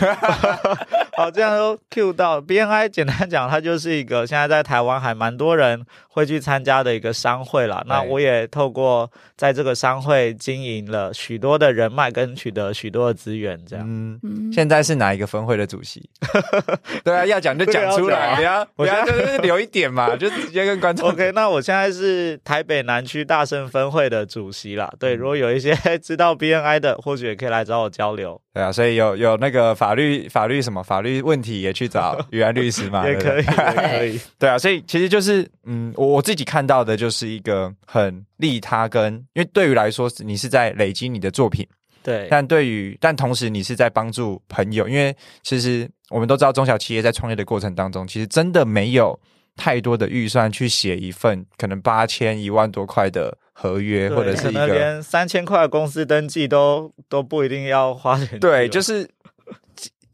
[1.16, 2.88] 好，这样都 Q 到 BNI。
[2.88, 7.82] 简单讲，它就是一个现在在台湾还蛮多人会去参加的一个商会啦。
[7.88, 13.84] 那我也透过在这个商会经营了许多的人脉，跟取得许多的资源，这样。
[13.86, 16.08] 嗯，嗯，现在是哪一个分会的主席？
[17.02, 24.92] 对啊，要讲就讲出来，不要不我现在要就是留一点嘛， 就直接跟观众 OK，那我现在是台北南区大圣分会的主席啦。
[24.98, 33.52] 对，如果有一些 知道 BNI 的，或许也可以来找我交流，对啊，所以有有那个法律法律什么法律问题也去找 于安律师嘛，也可以，也
[33.98, 34.20] 可以。
[34.38, 41.66] 对啊，所以其实就是，嗯，我我自己看到的就是一个很利他跟，因为对于来说，你是在累积你的作品，
[42.02, 49.18] 对，但对于但同时你是在帮助朋友，因为其实我们都知道中小企业在创业的过程当中，其实真的没有
[49.56, 58.40] 太多的预算去写一份可能八千一万多块的合约，或者是一个连三千块的公司登记都都不一定要花钱。
[58.40, 59.06] 对，就是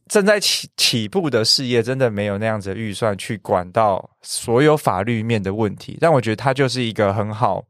[0.09, 5.97] 正在起起步的事业，真的没有那样子的预算去管到所有法律面的问题。
[6.01, 7.65] 但我觉得它就是一个很好，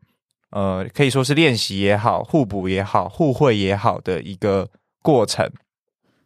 [0.50, 4.68] 呃，可以说是练习也好、互补也好、互惠也好的一个
[5.02, 5.50] 过程。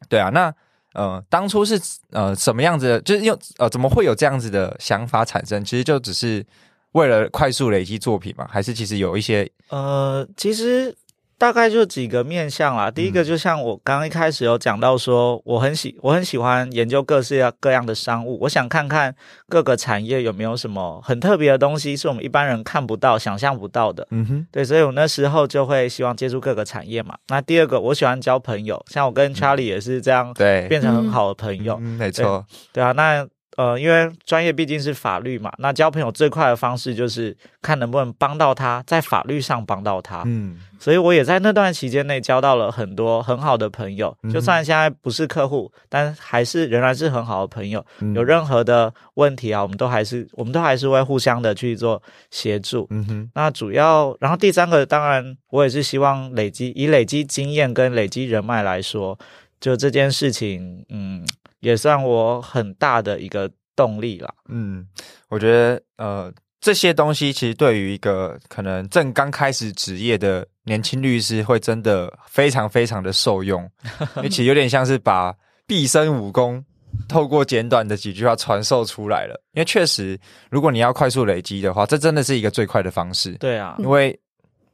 [0.09, 0.55] 对啊，那
[0.95, 1.81] 呃，当初是
[2.11, 3.01] 呃什么样子？
[3.05, 5.65] 就是用呃，怎么会有这样子的想法产生？
[5.65, 6.45] 其实就只是
[6.93, 10.95] 为了快速累积作品嘛，还是其实有一些呃，其实
[11.41, 12.91] 大概就几个面向啦。
[12.91, 19.15] 第一个就像我刚刚一开始有讲到说，我很喜我很喜欢研究各式各样的商务，我想看看
[19.49, 24.07] 各个产业有没有什么很特别的东西是我们一般人看不到、想象不到的。
[24.11, 27.17] 嗯哼，对，所以我那时候就会希望接触各个产业嘛。
[27.29, 31.79] 那第二个，我喜欢交朋友，像我跟 Charlie 也是这样对，变成很好的朋友。
[31.81, 40.23] 嗯，没错，对啊，那呃，因为专业毕竟是法律嘛，那交朋友最快的方式就是看能不能帮到他，在法律上帮到他。
[40.27, 47.85] 嗯所以我也在那段期间内交到了很多很好的朋友，嗯就算现在不是客户，但还是仍然是很好的朋友。
[47.99, 52.87] 嗯有任何的问题啊，我们都还是我们都还是会互相的去做协助。
[52.91, 59.19] 嗯哼那主要，然后第三个，当然我也是希望累积以累积经验跟累积人脉来说，
[59.61, 61.23] 就这件事情，嗯，
[61.61, 64.33] 也算我很大的一个动力啦。
[64.49, 64.87] 嗯，
[65.29, 73.63] 我觉得呃这些东西其实对于一个可能正刚开始职业的年轻律师，会真的非常非常的受用，
[74.17, 75.35] 因为其实有点像是把
[75.67, 76.65] 毕生武功。
[77.09, 80.19] 透过简短的几句话传授出来了，因为确实，
[80.51, 83.31] 如果你要快速累积的话，这真的是一个最快的方式。
[83.35, 84.19] 对啊，因为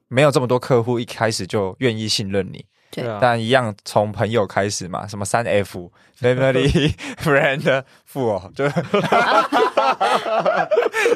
[0.09, 8.67] 没有这么多客户一开始就愿意信任你，对啊，但一样从朋友开始嘛，什么三 F family friend 富哦，就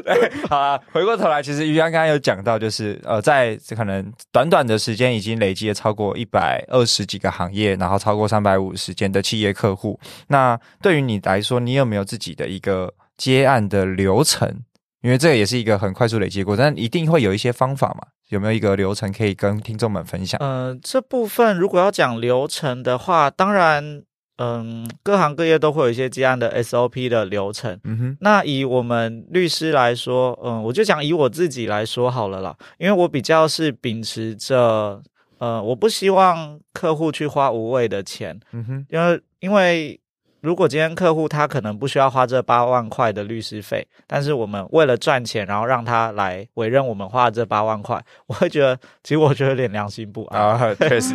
[0.04, 0.78] 对，好啊。
[0.92, 9.98] 回过头来，其实于安刚刚有讲到，就是呃，在可能短短的时间已经累积了超过一百二十几个行业，然后超过三百五十间的企业客户。
[10.28, 14.62] 那对于你来说，你有没有自己的一个接案的流程？
[15.00, 18.08] 因为这个也是一个很快速累积的过程，但一定会有一些方法嘛？
[18.31, 20.41] 有没有一个流程可以跟听众们分享？
[20.41, 24.03] 嗯、这部分如果要讲流程的话，当然，
[24.37, 27.78] 嗯，各行各业都会有一些接案的 SOP 的流程。
[27.85, 35.03] 嗯哼，那以我们律师来说，嗯，我就讲以我自己来说好了啦，因为我比较是秉持着，
[35.39, 40.01] 呃，我不希望客户去花无谓的钱，嗯哼，因为因为
[40.41, 51.14] 如果今天客户他可能不需要花这八万块的律师费，但是我们为了赚钱，然后让他来委任我们花这八万块，我会觉得，其实我觉得有点良心不安，啊， 确实，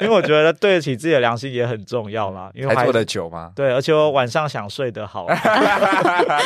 [0.00, 3.52] 因为我觉得对得起自己的良心也很重要啦，因为还 还做得久吗？
[3.56, 5.26] 对，而且我晚上想睡得好。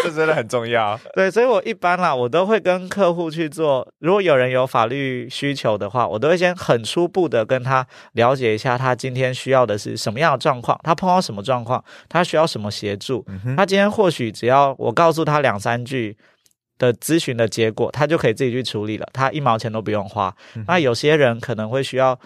[0.02, 0.98] 这真的很重要。
[1.14, 3.86] 对，所以我一般啦，我都会跟客户去做。
[3.98, 13.24] 如果有人有法律需求的话，我都会先很初步的跟他了解一下，他今天需要的是什么样的状况，他碰到什么状况，他需要什么协助。
[13.28, 16.16] 嗯，他今天或许只要我告诉他两三句
[16.78, 20.34] 的咨询的结果，他就可以自己去处理了，他一毛钱都不用花。
[20.56, 22.18] 嗯那有些人可能会需要。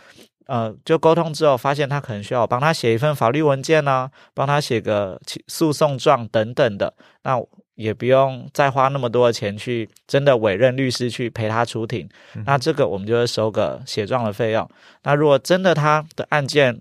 [0.47, 6.93] 呃，就沟通之后，发现他可能需要我帮他写一份法律文件呢、帮他写个起诉讼状等等的，
[7.23, 7.43] 那
[7.77, 12.07] 也不用再花那么多的钱去真的委任律师去陪他出庭。
[12.45, 14.69] 那这个我们就会收个写状的费用。
[15.05, 16.79] 那如果真的他的案件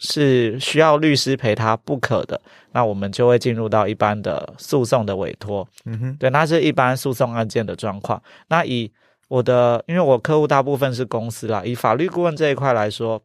[0.00, 2.40] 是需要律师陪他不可的，
[2.72, 5.68] 那我们就会进入到一般的诉讼的委托。
[5.84, 8.20] 嗯哼，对，那是一般诉讼案件的状况。
[8.48, 8.90] 那以
[9.28, 13.22] 我的，因为我客户大部分是公司啦，以法律顾问这一块来说，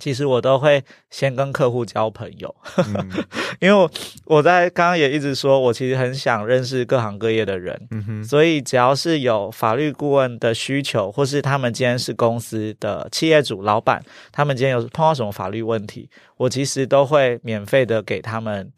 [0.00, 3.08] 其实我都会先跟客户交朋友，嗯。
[3.60, 3.90] 因为我
[4.26, 18.70] 我在刚刚也一直说，我其实很想认识各行各业的人，嗯哼，所以只要是有法律顾问的需求，或是他们今天是公司的企业主、老板，他们今天有碰到什么法律问题，我其实都会免费的给他们，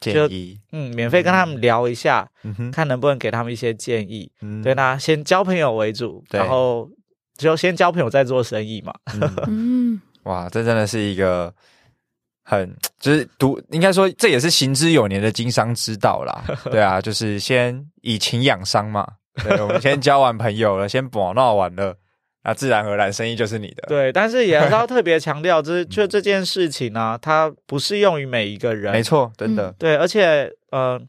[0.00, 4.28] 建议，嗯，免费跟他们聊一下，嗯，看能不能给他们一些建议。
[4.42, 4.60] 嗯。
[4.60, 6.90] 对，那先交朋友为主，然后
[7.38, 8.92] 就先交朋友再做生意嘛。
[9.14, 9.30] 嗯。
[9.46, 11.52] 嗯，哇，这真的是一个
[12.42, 16.44] 很就是读，应该说这也是行之有年的经商之道啦。
[16.70, 19.06] 对啊，就是先以情养商嘛。
[19.42, 21.96] 对，我们先交完朋友了，先玩闹完了，
[22.44, 23.82] 那自然而然生意就是你的。
[23.88, 28.92] 对，但是也是 要特别强调，就是就这件事情呢、它不适用于每一个人。
[28.92, 29.74] 没错，真的。
[29.78, 31.00] 对，而且呃，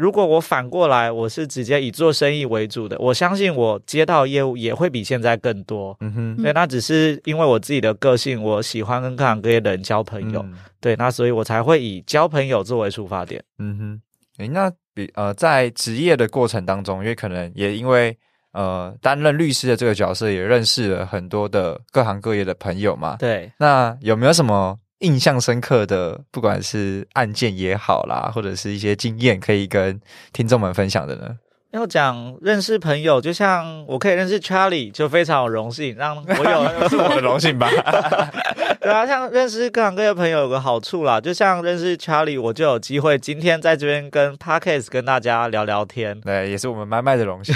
[0.00, 5.94] 如果我反过来，我是直接以做生意为主的，我相信我接到业务也会比现在更多。
[6.00, 13.44] 嗯哼，对，那只是因为我自己的个性，我喜欢跟各行各业的人交朋友，嗯对，那所以我才会以交朋友作为出发点。
[13.58, 14.00] 嗯哼，
[14.38, 18.16] 诶，那比呃，在职业的过程当中，因为可能也因为
[18.52, 23.16] 呃担任律师的这个角色，也认识了很多的各行各业的朋友嘛。
[23.18, 30.00] 对，那有没有什么印象深刻的，不管是案件也好啦，或者是一些经验，可以跟
[30.32, 31.36] 听众们分享的呢？
[31.72, 37.70] 要讲认识朋友，就像我可以认识 Charlie，就非常有荣幸，让我有 是我的荣幸吧。
[38.82, 46.20] 对啊，像认识各行各业朋友有个好处啦，就像认识 Charlie，我就有机会今天在这边跟 Parkes 跟大家聊聊天。
[46.22, 47.54] 对，也是我们麦麦的荣幸。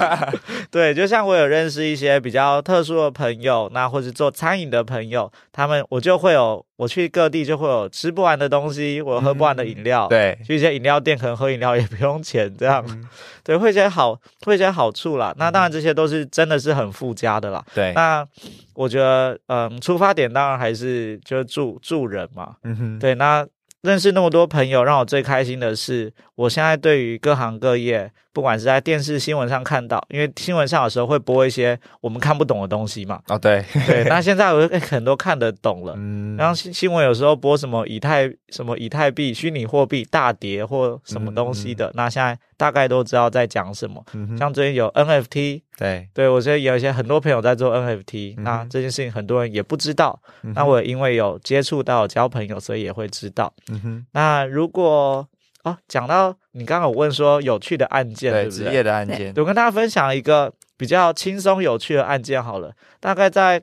[0.70, 10.08] 对，就像我有认识一些比较特殊的朋友，那或是做餐饮的朋友，他们我就会有我去各地就会有吃不完的东西，我喝不完的饮料。。
[10.08, 13.08] 对，去一些饮料店，可能喝饮料也不用钱，这样、嗯
[13.44, 14.14] 对，会有一些好，
[14.44, 15.32] 会有一些好处啦。
[15.38, 17.64] 那当然，这些都是真的是很附加的啦。
[17.72, 18.26] 对，那
[18.74, 22.56] 我觉得，嗯，出发点当然还是就是助助人嘛。
[22.64, 23.46] 嗯哼，对，那
[23.82, 35.94] 认识那么多朋友，让我最开心的是，我现在对于各行各业，不管是在电视新闻上看到，因为新闻上有时候会播一些我们看不懂的东西嘛，哦，对，对， 那现在我哎可能都看得懂了。
[35.96, 44.00] 嗯，然后新新闻有时候播什么以太什么以太币、虚拟货币大跌或什么东西的，那现在大概都知道在讲什么。
[44.12, 50.16] 嗯哼像最近有 NFT，对，对我觉得有一些很多朋友在做 NFT，、嗯那这件事情很多人也不知道。
[50.44, 53.52] 嗯那我因为有接触到交朋友，所以也会知道。
[53.68, 55.26] 嗯哼，那如果
[55.64, 58.64] 哦，讲到你刚刚有问说有趣的案件，对对职？
[58.64, 62.72] 业的案件，我跟大家分享一个比较轻松有趣的案件好了。
[63.00, 63.60] 大概在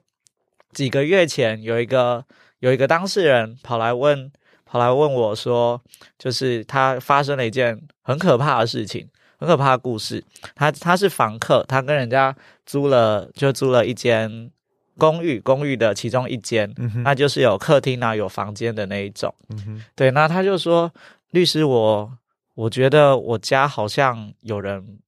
[0.74, 2.26] 几个月前，有一个
[2.60, 4.30] 有一个当事人跑来问，
[4.70, 5.82] 跑来问我说，
[6.20, 9.08] 就是他发生了一件很可怕的事情，
[9.40, 10.24] 很可怕的故事。
[10.54, 12.36] 他他是房客，他跟人家
[12.68, 14.52] 租了就租了一间
[14.96, 19.34] 公寓，公寓的其中一间，嗯，那就是有客厅啊，有房间的那一种。
[19.50, 20.94] 嗯，对，那他就说，
[21.32, 22.12] 律师我，
[22.54, 25.00] 我觉得我家好像有人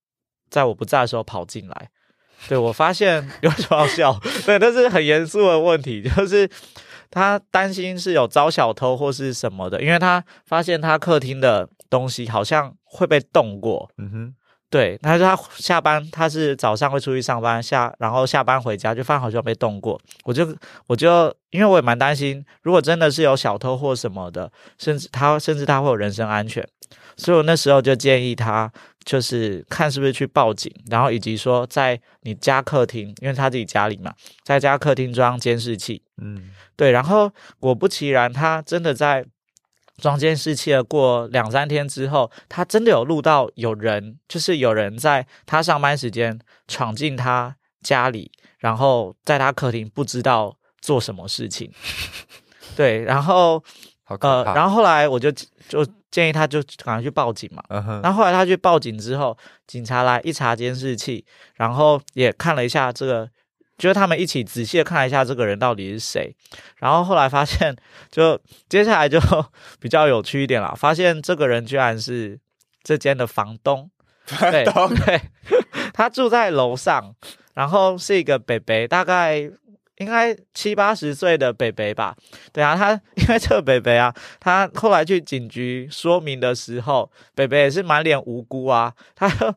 [0.50, 1.90] 在我不在的时候跑进来。
[2.48, 4.20] 对我发现有什么好笑？
[4.48, 6.50] 对，那是很严肃的问题，就是
[7.12, 13.92] 他担心是有招小偷或是什么的，因为他发现他客厅的东西好像会被动过。
[13.98, 14.36] 嗯哼，
[14.70, 20.48] 对，他说他下班，他是早上会出去上班，下然后下班回家就发现好像被动过，我就
[20.88, 26.66] 我就因为我也蛮担心，如果真的是有小偷或什么的，甚至他甚至他会有人身安全，
[27.18, 28.72] 所以我那时候就建议他，
[29.04, 39.26] 就是看是不是去报警，然后以及说在你家客厅，因为他自己家里嘛，在家客厅装监视器，嗯对，然后果不其然，他真的在
[39.98, 51.72] 装监视器了过两三天之后，他真的有录到有人，就是有人在他上班时间闯进他家里，然后在他客厅不知道做什么事情。
[52.76, 53.64] 对，然后
[54.08, 57.64] 呃，然后后来我就就建议他就赶快去报警嘛。
[57.70, 59.36] 嗯哼，然后后来他去报警之后，
[59.66, 63.30] 警察来一查监视器，然后也看了一下这个，
[63.78, 66.36] 就是他们一起仔细的看了一下这个人到底是谁。
[66.78, 67.76] 然后后来发现，
[68.12, 68.40] 就
[68.70, 69.20] 接下来就
[69.80, 72.38] 比较有趣一点了，发现这个人居然是
[72.84, 73.90] 这间的房东。
[74.40, 75.22] 对对，
[75.94, 77.14] 他住在楼上，
[77.56, 79.50] 然后是一个北北，大概
[79.98, 82.16] 应该七八十岁的北北吧。
[82.52, 88.94] 对啊，他因为这个北北啊，他后来去警局说明的时候，北北也是满脸无辜啊。
[89.16, 89.54] 他就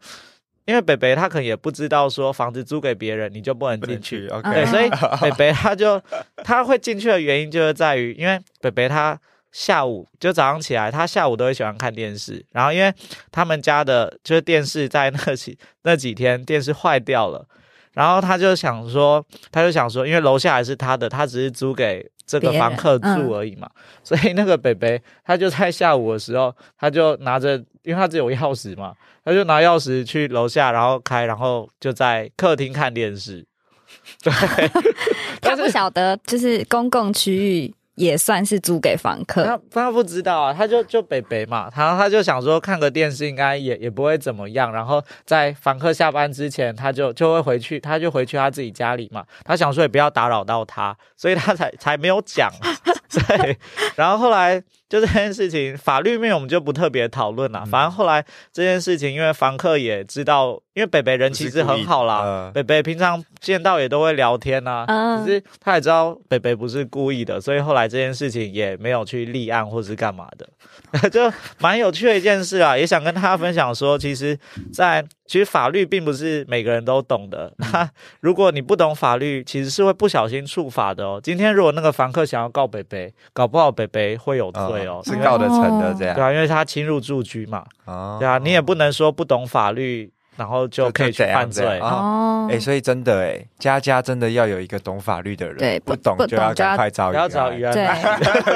[0.66, 4.89] 因为北北他可能也不知道说房子租给别人你就不能进去，去对对，，OK，所以
[5.20, 6.01] 北北他就
[6.43, 9.20] 他会进去的原因就是在于，因为北北他
[9.53, 12.93] 下午就早上起来，他下午都会喜欢看电视，然后因为
[13.30, 17.47] 他们家的就是电视在那几那几天电视坏掉了，
[17.95, 23.71] 然后他就想说，他就想说，因为楼下还是他的，他只是租给这个房客住嗯而已嘛，
[24.03, 33.47] 所以那个北北他就在下午的时候，他就拿着，因为他只有钥匙嘛，他就拿钥匙去楼下，然后开，然后就在客厅看电视。
[34.23, 34.33] 对，
[35.41, 39.45] 他不晓得，就是公共区域也算是租给房客。
[39.45, 52.51] 他他不知道啊，他就就北北嘛，他他就想说看个电视应该也也不会怎么样，然后在房客下班之前，他就就会回去，他就回去他自己家里嘛，他想说也不要打扰到他，所以他才才没有讲，
[53.11, 53.57] 对，
[53.97, 65.25] 然后后来就这件事情法律面我们就不特别讨论了，反正后来这件事情，因为房客也知道，因为北北人其实很好啦，呃北北平常见到也都会聊天呐、嗯。
[65.25, 72.77] 只是他也知道北北不是故意的，所以后来这件事情也没有去立案或是干嘛的， 就蛮有趣的一件事啊。
[72.77, 74.37] 也想跟大家分享说，其实
[74.72, 77.53] 在，其实法律并不是每个人都懂的。
[77.59, 77.89] 那
[78.20, 81.20] 如果你不懂法律，其实是会不小心触法的哦。
[81.22, 88.16] 今天如果那个房客想要告北北，搞不好北北会有罪哦，是告得成的这样，对啊，因为他侵入住居嘛，哦。
[88.18, 91.78] 对啊，你也不能说不懂法律，然后就可以去犯罪。
[91.78, 97.85] 啊哦，哎、所以真的哎，家家真的要有一个懂法律的人，对不懂就要赶快找不要找安于安 对，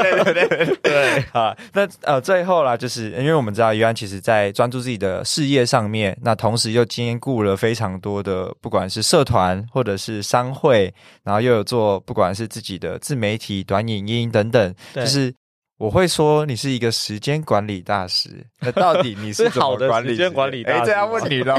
[0.03, 1.57] 对对对对对啊！
[1.73, 15.35] 那呃，最后啦，就是因为我们知道于安其实在专注自己的事业上面，那同时又兼顾了非常多的，不管是社团或者是商会，然后又有做不管是自己的自媒体、短影音等等，就是。
[15.79, 18.29] 我会说你是一个时间管理大师，
[18.61, 21.55] 那到底你是是怎么好的管理时间管理大师哎，这样问你喽。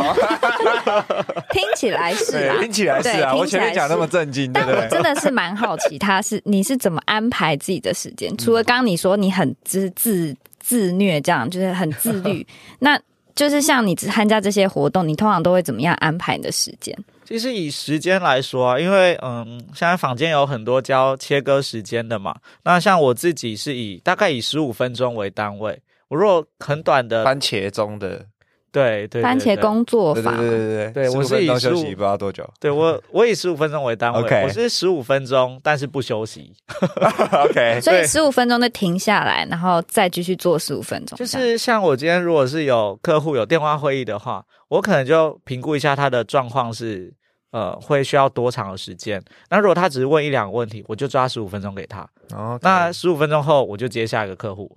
[1.51, 4.89] 听起来是啊对，，听起来是啊，对我前面讲那么听起来震惊，对但我不对？
[4.89, 8.35] 真的是蛮好奇，他是你是怎么安排自己的时间？
[8.37, 12.45] 除了刚刚你说你很自自自虐，这样就是很自律，
[12.79, 12.99] 那
[13.35, 16.93] 就是像你参加这些活动，你通常都会怎么样安排你的时间？
[17.29, 22.35] 其实以时间来说啊，因为嗯，现在坊间有很多教切割时间的嘛。
[22.63, 25.79] 那像我自己是以大概以十五分钟为单位。
[26.07, 28.25] 我如果很短的，番茄钟的，
[28.71, 32.43] 对对，番茄工作法，对对对对对，我是以休息不知道多久。
[32.59, 36.51] 对我 我以十五分钟为单位，OK，我是十五分钟，但是不休息。
[37.45, 41.15] OK，所以十五分钟就停下来，然后再继续做十五分钟。
[41.15, 47.13] 就是像我今天如果是有客户有电话会议的话，我可能就评估一下他的状况是。
[47.51, 49.19] 呃，会需要多长的时间？
[49.49, 52.07] 那如果他只是问一两个问题，我就抓十五分钟给他。
[52.33, 54.71] 哦，那十五分钟后我就接下一个客户。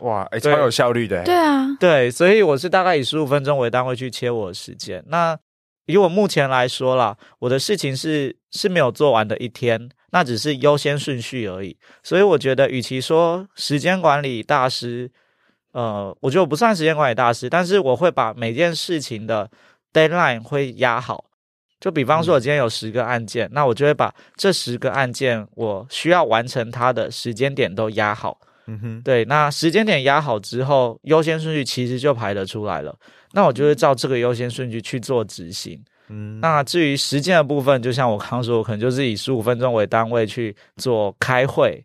[0.00, 1.22] 哇，哎，超有效率的。
[1.24, 5.02] 对啊，对，所以我是大概以十五分钟为单位去切我的时间。
[5.06, 5.38] 那
[5.86, 11.76] 以我目前来说啦，我的事情是是没有做完的一天，那只是优先顺序而已。
[12.02, 15.10] 所以我觉得，与其说时间管理大师，
[15.72, 19.50] 呃，我觉得我不算时间管理大师，但是我会把每件事情的
[19.92, 21.24] deadline 会压好。
[21.82, 28.38] 就比方说，我今天有十个案件，那我就会把这十个案件我需要完成它的时间点都压好。
[28.68, 32.96] 嗯哼，对，那时间点压好之后，优先顺序其实就排得出来了。
[33.32, 35.82] 那我就会照这个优先顺序去做执行。
[36.08, 41.84] 嗯，那至于时间的部分，就像我刚说，我可能就是以十五分钟为单位去做开会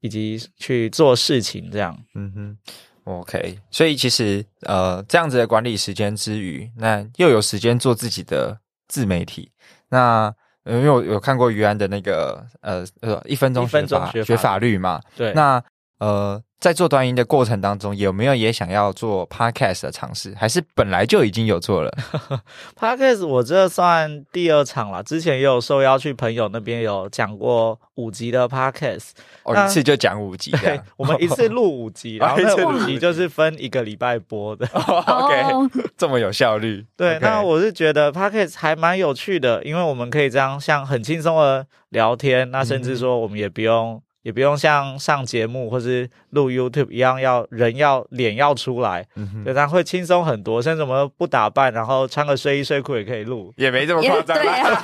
[0.00, 1.96] 以及去做事情这样。
[2.16, 2.58] 嗯哼
[3.04, 8.58] ，OK，所以其实呃，这样子的管理时间之余，那又有时间做自己的。
[8.88, 9.50] 自媒体，
[9.88, 10.34] 那
[10.64, 15.62] 因为我有看过于安的那个呃呃一分钟学法学法律嘛，对，那
[15.98, 21.92] 呃在做端音的过程当中，有没有也想要做 podcast 的尝试，还是本来就已经有做了？
[22.74, 29.10] podcast 我这算第二场了，之前也有受邀去朋友那边有讲过五集的 podcast。
[29.46, 34.66] 一次就讲五集，对，我们一次录五集， 然后那五集就是分一个礼拜播的。
[34.74, 36.84] OK，这么有效率。
[36.96, 44.02] 对，那我是觉得 Podcast 还蛮有趣的，因为我们可以这样像很轻松的聊天，那甚至说我们也不用。
[44.26, 49.06] 也不用像上节目或是录 YouTube 一样，要人要脸要出来，
[49.44, 50.60] 对，他会轻松很多。
[50.60, 54.36] 甚至我们不打扮，然后穿个睡衣睡裤也可以录，也没这么夸张。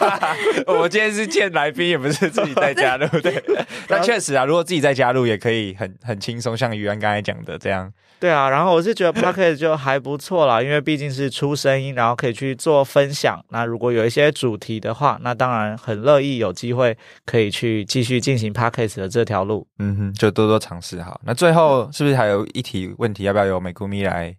[0.78, 3.42] 我今天是见来宾，也不是自己在家录， 对。
[3.88, 7.92] 那确实啊，如果自己在家录，也可以很很轻松，像于安刚才讲的这样。
[8.22, 13.44] 对啊，然后我是觉得 Pocket 就还不错啦，因为毕竟是出声音，然后可以去做分享。
[13.48, 16.96] 那如果有一些主题的话，那当然很乐意有机会
[17.26, 19.66] 可以去继续进行 Pocket 的这条路。
[19.80, 21.20] 嗯哼，就多多尝试好。
[21.24, 23.24] 那最后是不是还有一题问题？
[23.24, 24.36] 要不要由美姑咪来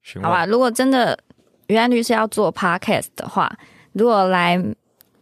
[0.00, 0.30] 询问？
[0.30, 1.18] 好吧，如果真的
[1.66, 3.54] 于安律师要做 Podcast 的话，
[3.92, 4.58] 如果来。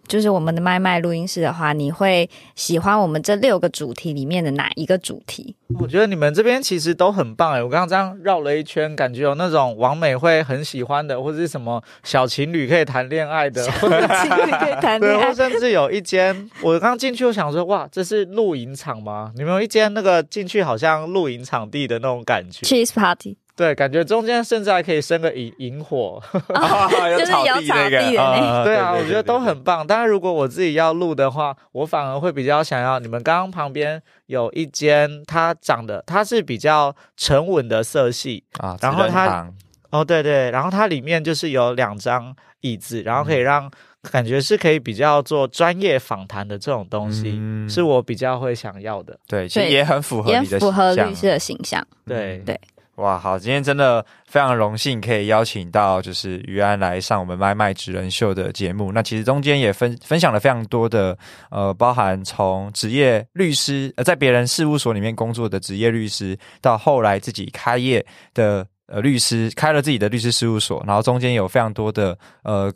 [0.07, 5.55] 就是我们的麦麦录音室的话，你会喜欢我们这六个主题里面的哪一个主题？
[5.81, 7.63] 我觉得你们这边其实都很棒哎！
[7.63, 19.33] 我刚刚这样绕了一圈，感觉有那种王美会很喜欢的，或者是什么小情侣可以谈恋爱的， 情侣可以谈恋爱，甚至有一间，我刚进去，我想说，哇，这是露营场吗？
[19.35, 23.39] 你们有一间那个进去好像露营场地的那种感觉，cheese party。
[23.57, 29.87] 对，感觉中间甚至还可以生个萤萤火， 就是有草地的那对啊，我觉得都很棒。
[29.87, 39.49] 当然，如果我自己要录的话，我反而会比较想要你们刚刚旁边有一间，它长得它是比较沉稳的色系啊，然后它
[39.91, 43.71] 哦对对，然后它里面就是有两张椅子，然后可以让
[44.11, 49.17] 感觉是可以比较做专业访谈的这种东西，是我比较会想要的。
[49.29, 51.87] 对，其实也很符合也符合律师的形象。
[52.05, 52.59] 对对。
[52.97, 53.37] 哇，好！
[53.37, 58.93] 今天真的非常荣幸可以邀请到就是于安来上我们麦麦职人秀的节目。
[58.93, 61.19] 那其实中间也分分享了非常多的
[61.51, 72.73] 呃，包含从职业律师呃，在别人事务所里面工作的职业律师，到后来自己开业的呃律师，开了自己的律师事务所，然后中间有非常多的呃。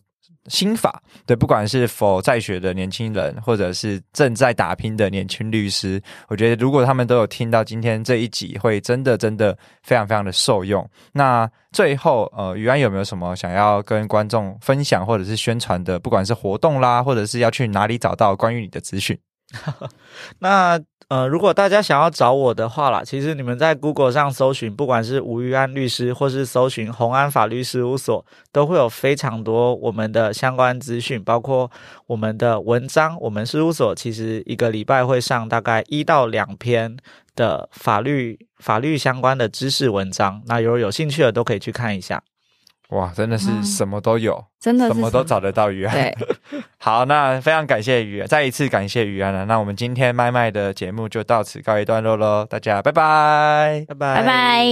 [0.49, 10.89] 心法对，不管是否在学的年轻人，或者是正在打拼的年轻律师，我觉得如果他们都有听到今天这一集，会真的真的非常非常的受用。
[11.13, 15.99] 那最后，呃，于安有没有什么想要跟观众分享或者是宣传的？
[15.99, 19.19] 不管是活动啦，或者是要去哪里找到关于你的资讯？
[20.41, 28.23] 那呃，如果大家想要找我的话啦，其实你们在 Google 上搜寻，不管是吴玉安律师，或是搜寻红安法律事务所，
[28.53, 31.71] 都会有非常多我们的相关资讯，包括
[32.09, 33.17] 我们的文章。
[33.21, 36.95] 我们事务所其实一个礼拜会上大概一到两篇
[37.35, 42.23] 的法律法律相关的知识文章，那如果有兴趣的都可以去看一下。
[42.89, 45.95] 哇，真的是什么都有，真的什么都找得到于安。
[45.95, 46.16] 对，
[46.78, 49.45] 好，那非常感谢于，再一次感谢于安了。
[49.45, 54.64] 那我们今天麦麦的节目就到此告一段落喽，大家拜拜，拜拜，拜拜。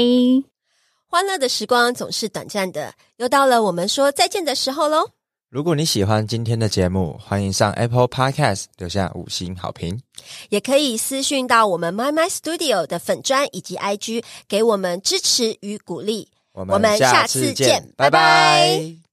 [1.08, 5.10] 欢乐的时光总是短暂的，又到了我们说再见的时候喽。
[5.50, 10.00] 如果你喜欢今天的节目，欢迎上 Apple Podcast 留下五星好评。
[10.48, 16.28] 也可以私讯到我们 My My Studio 的粉砖以及 IG，给我们支持与鼓励。
[16.57, 19.05] 我们下次见拜拜。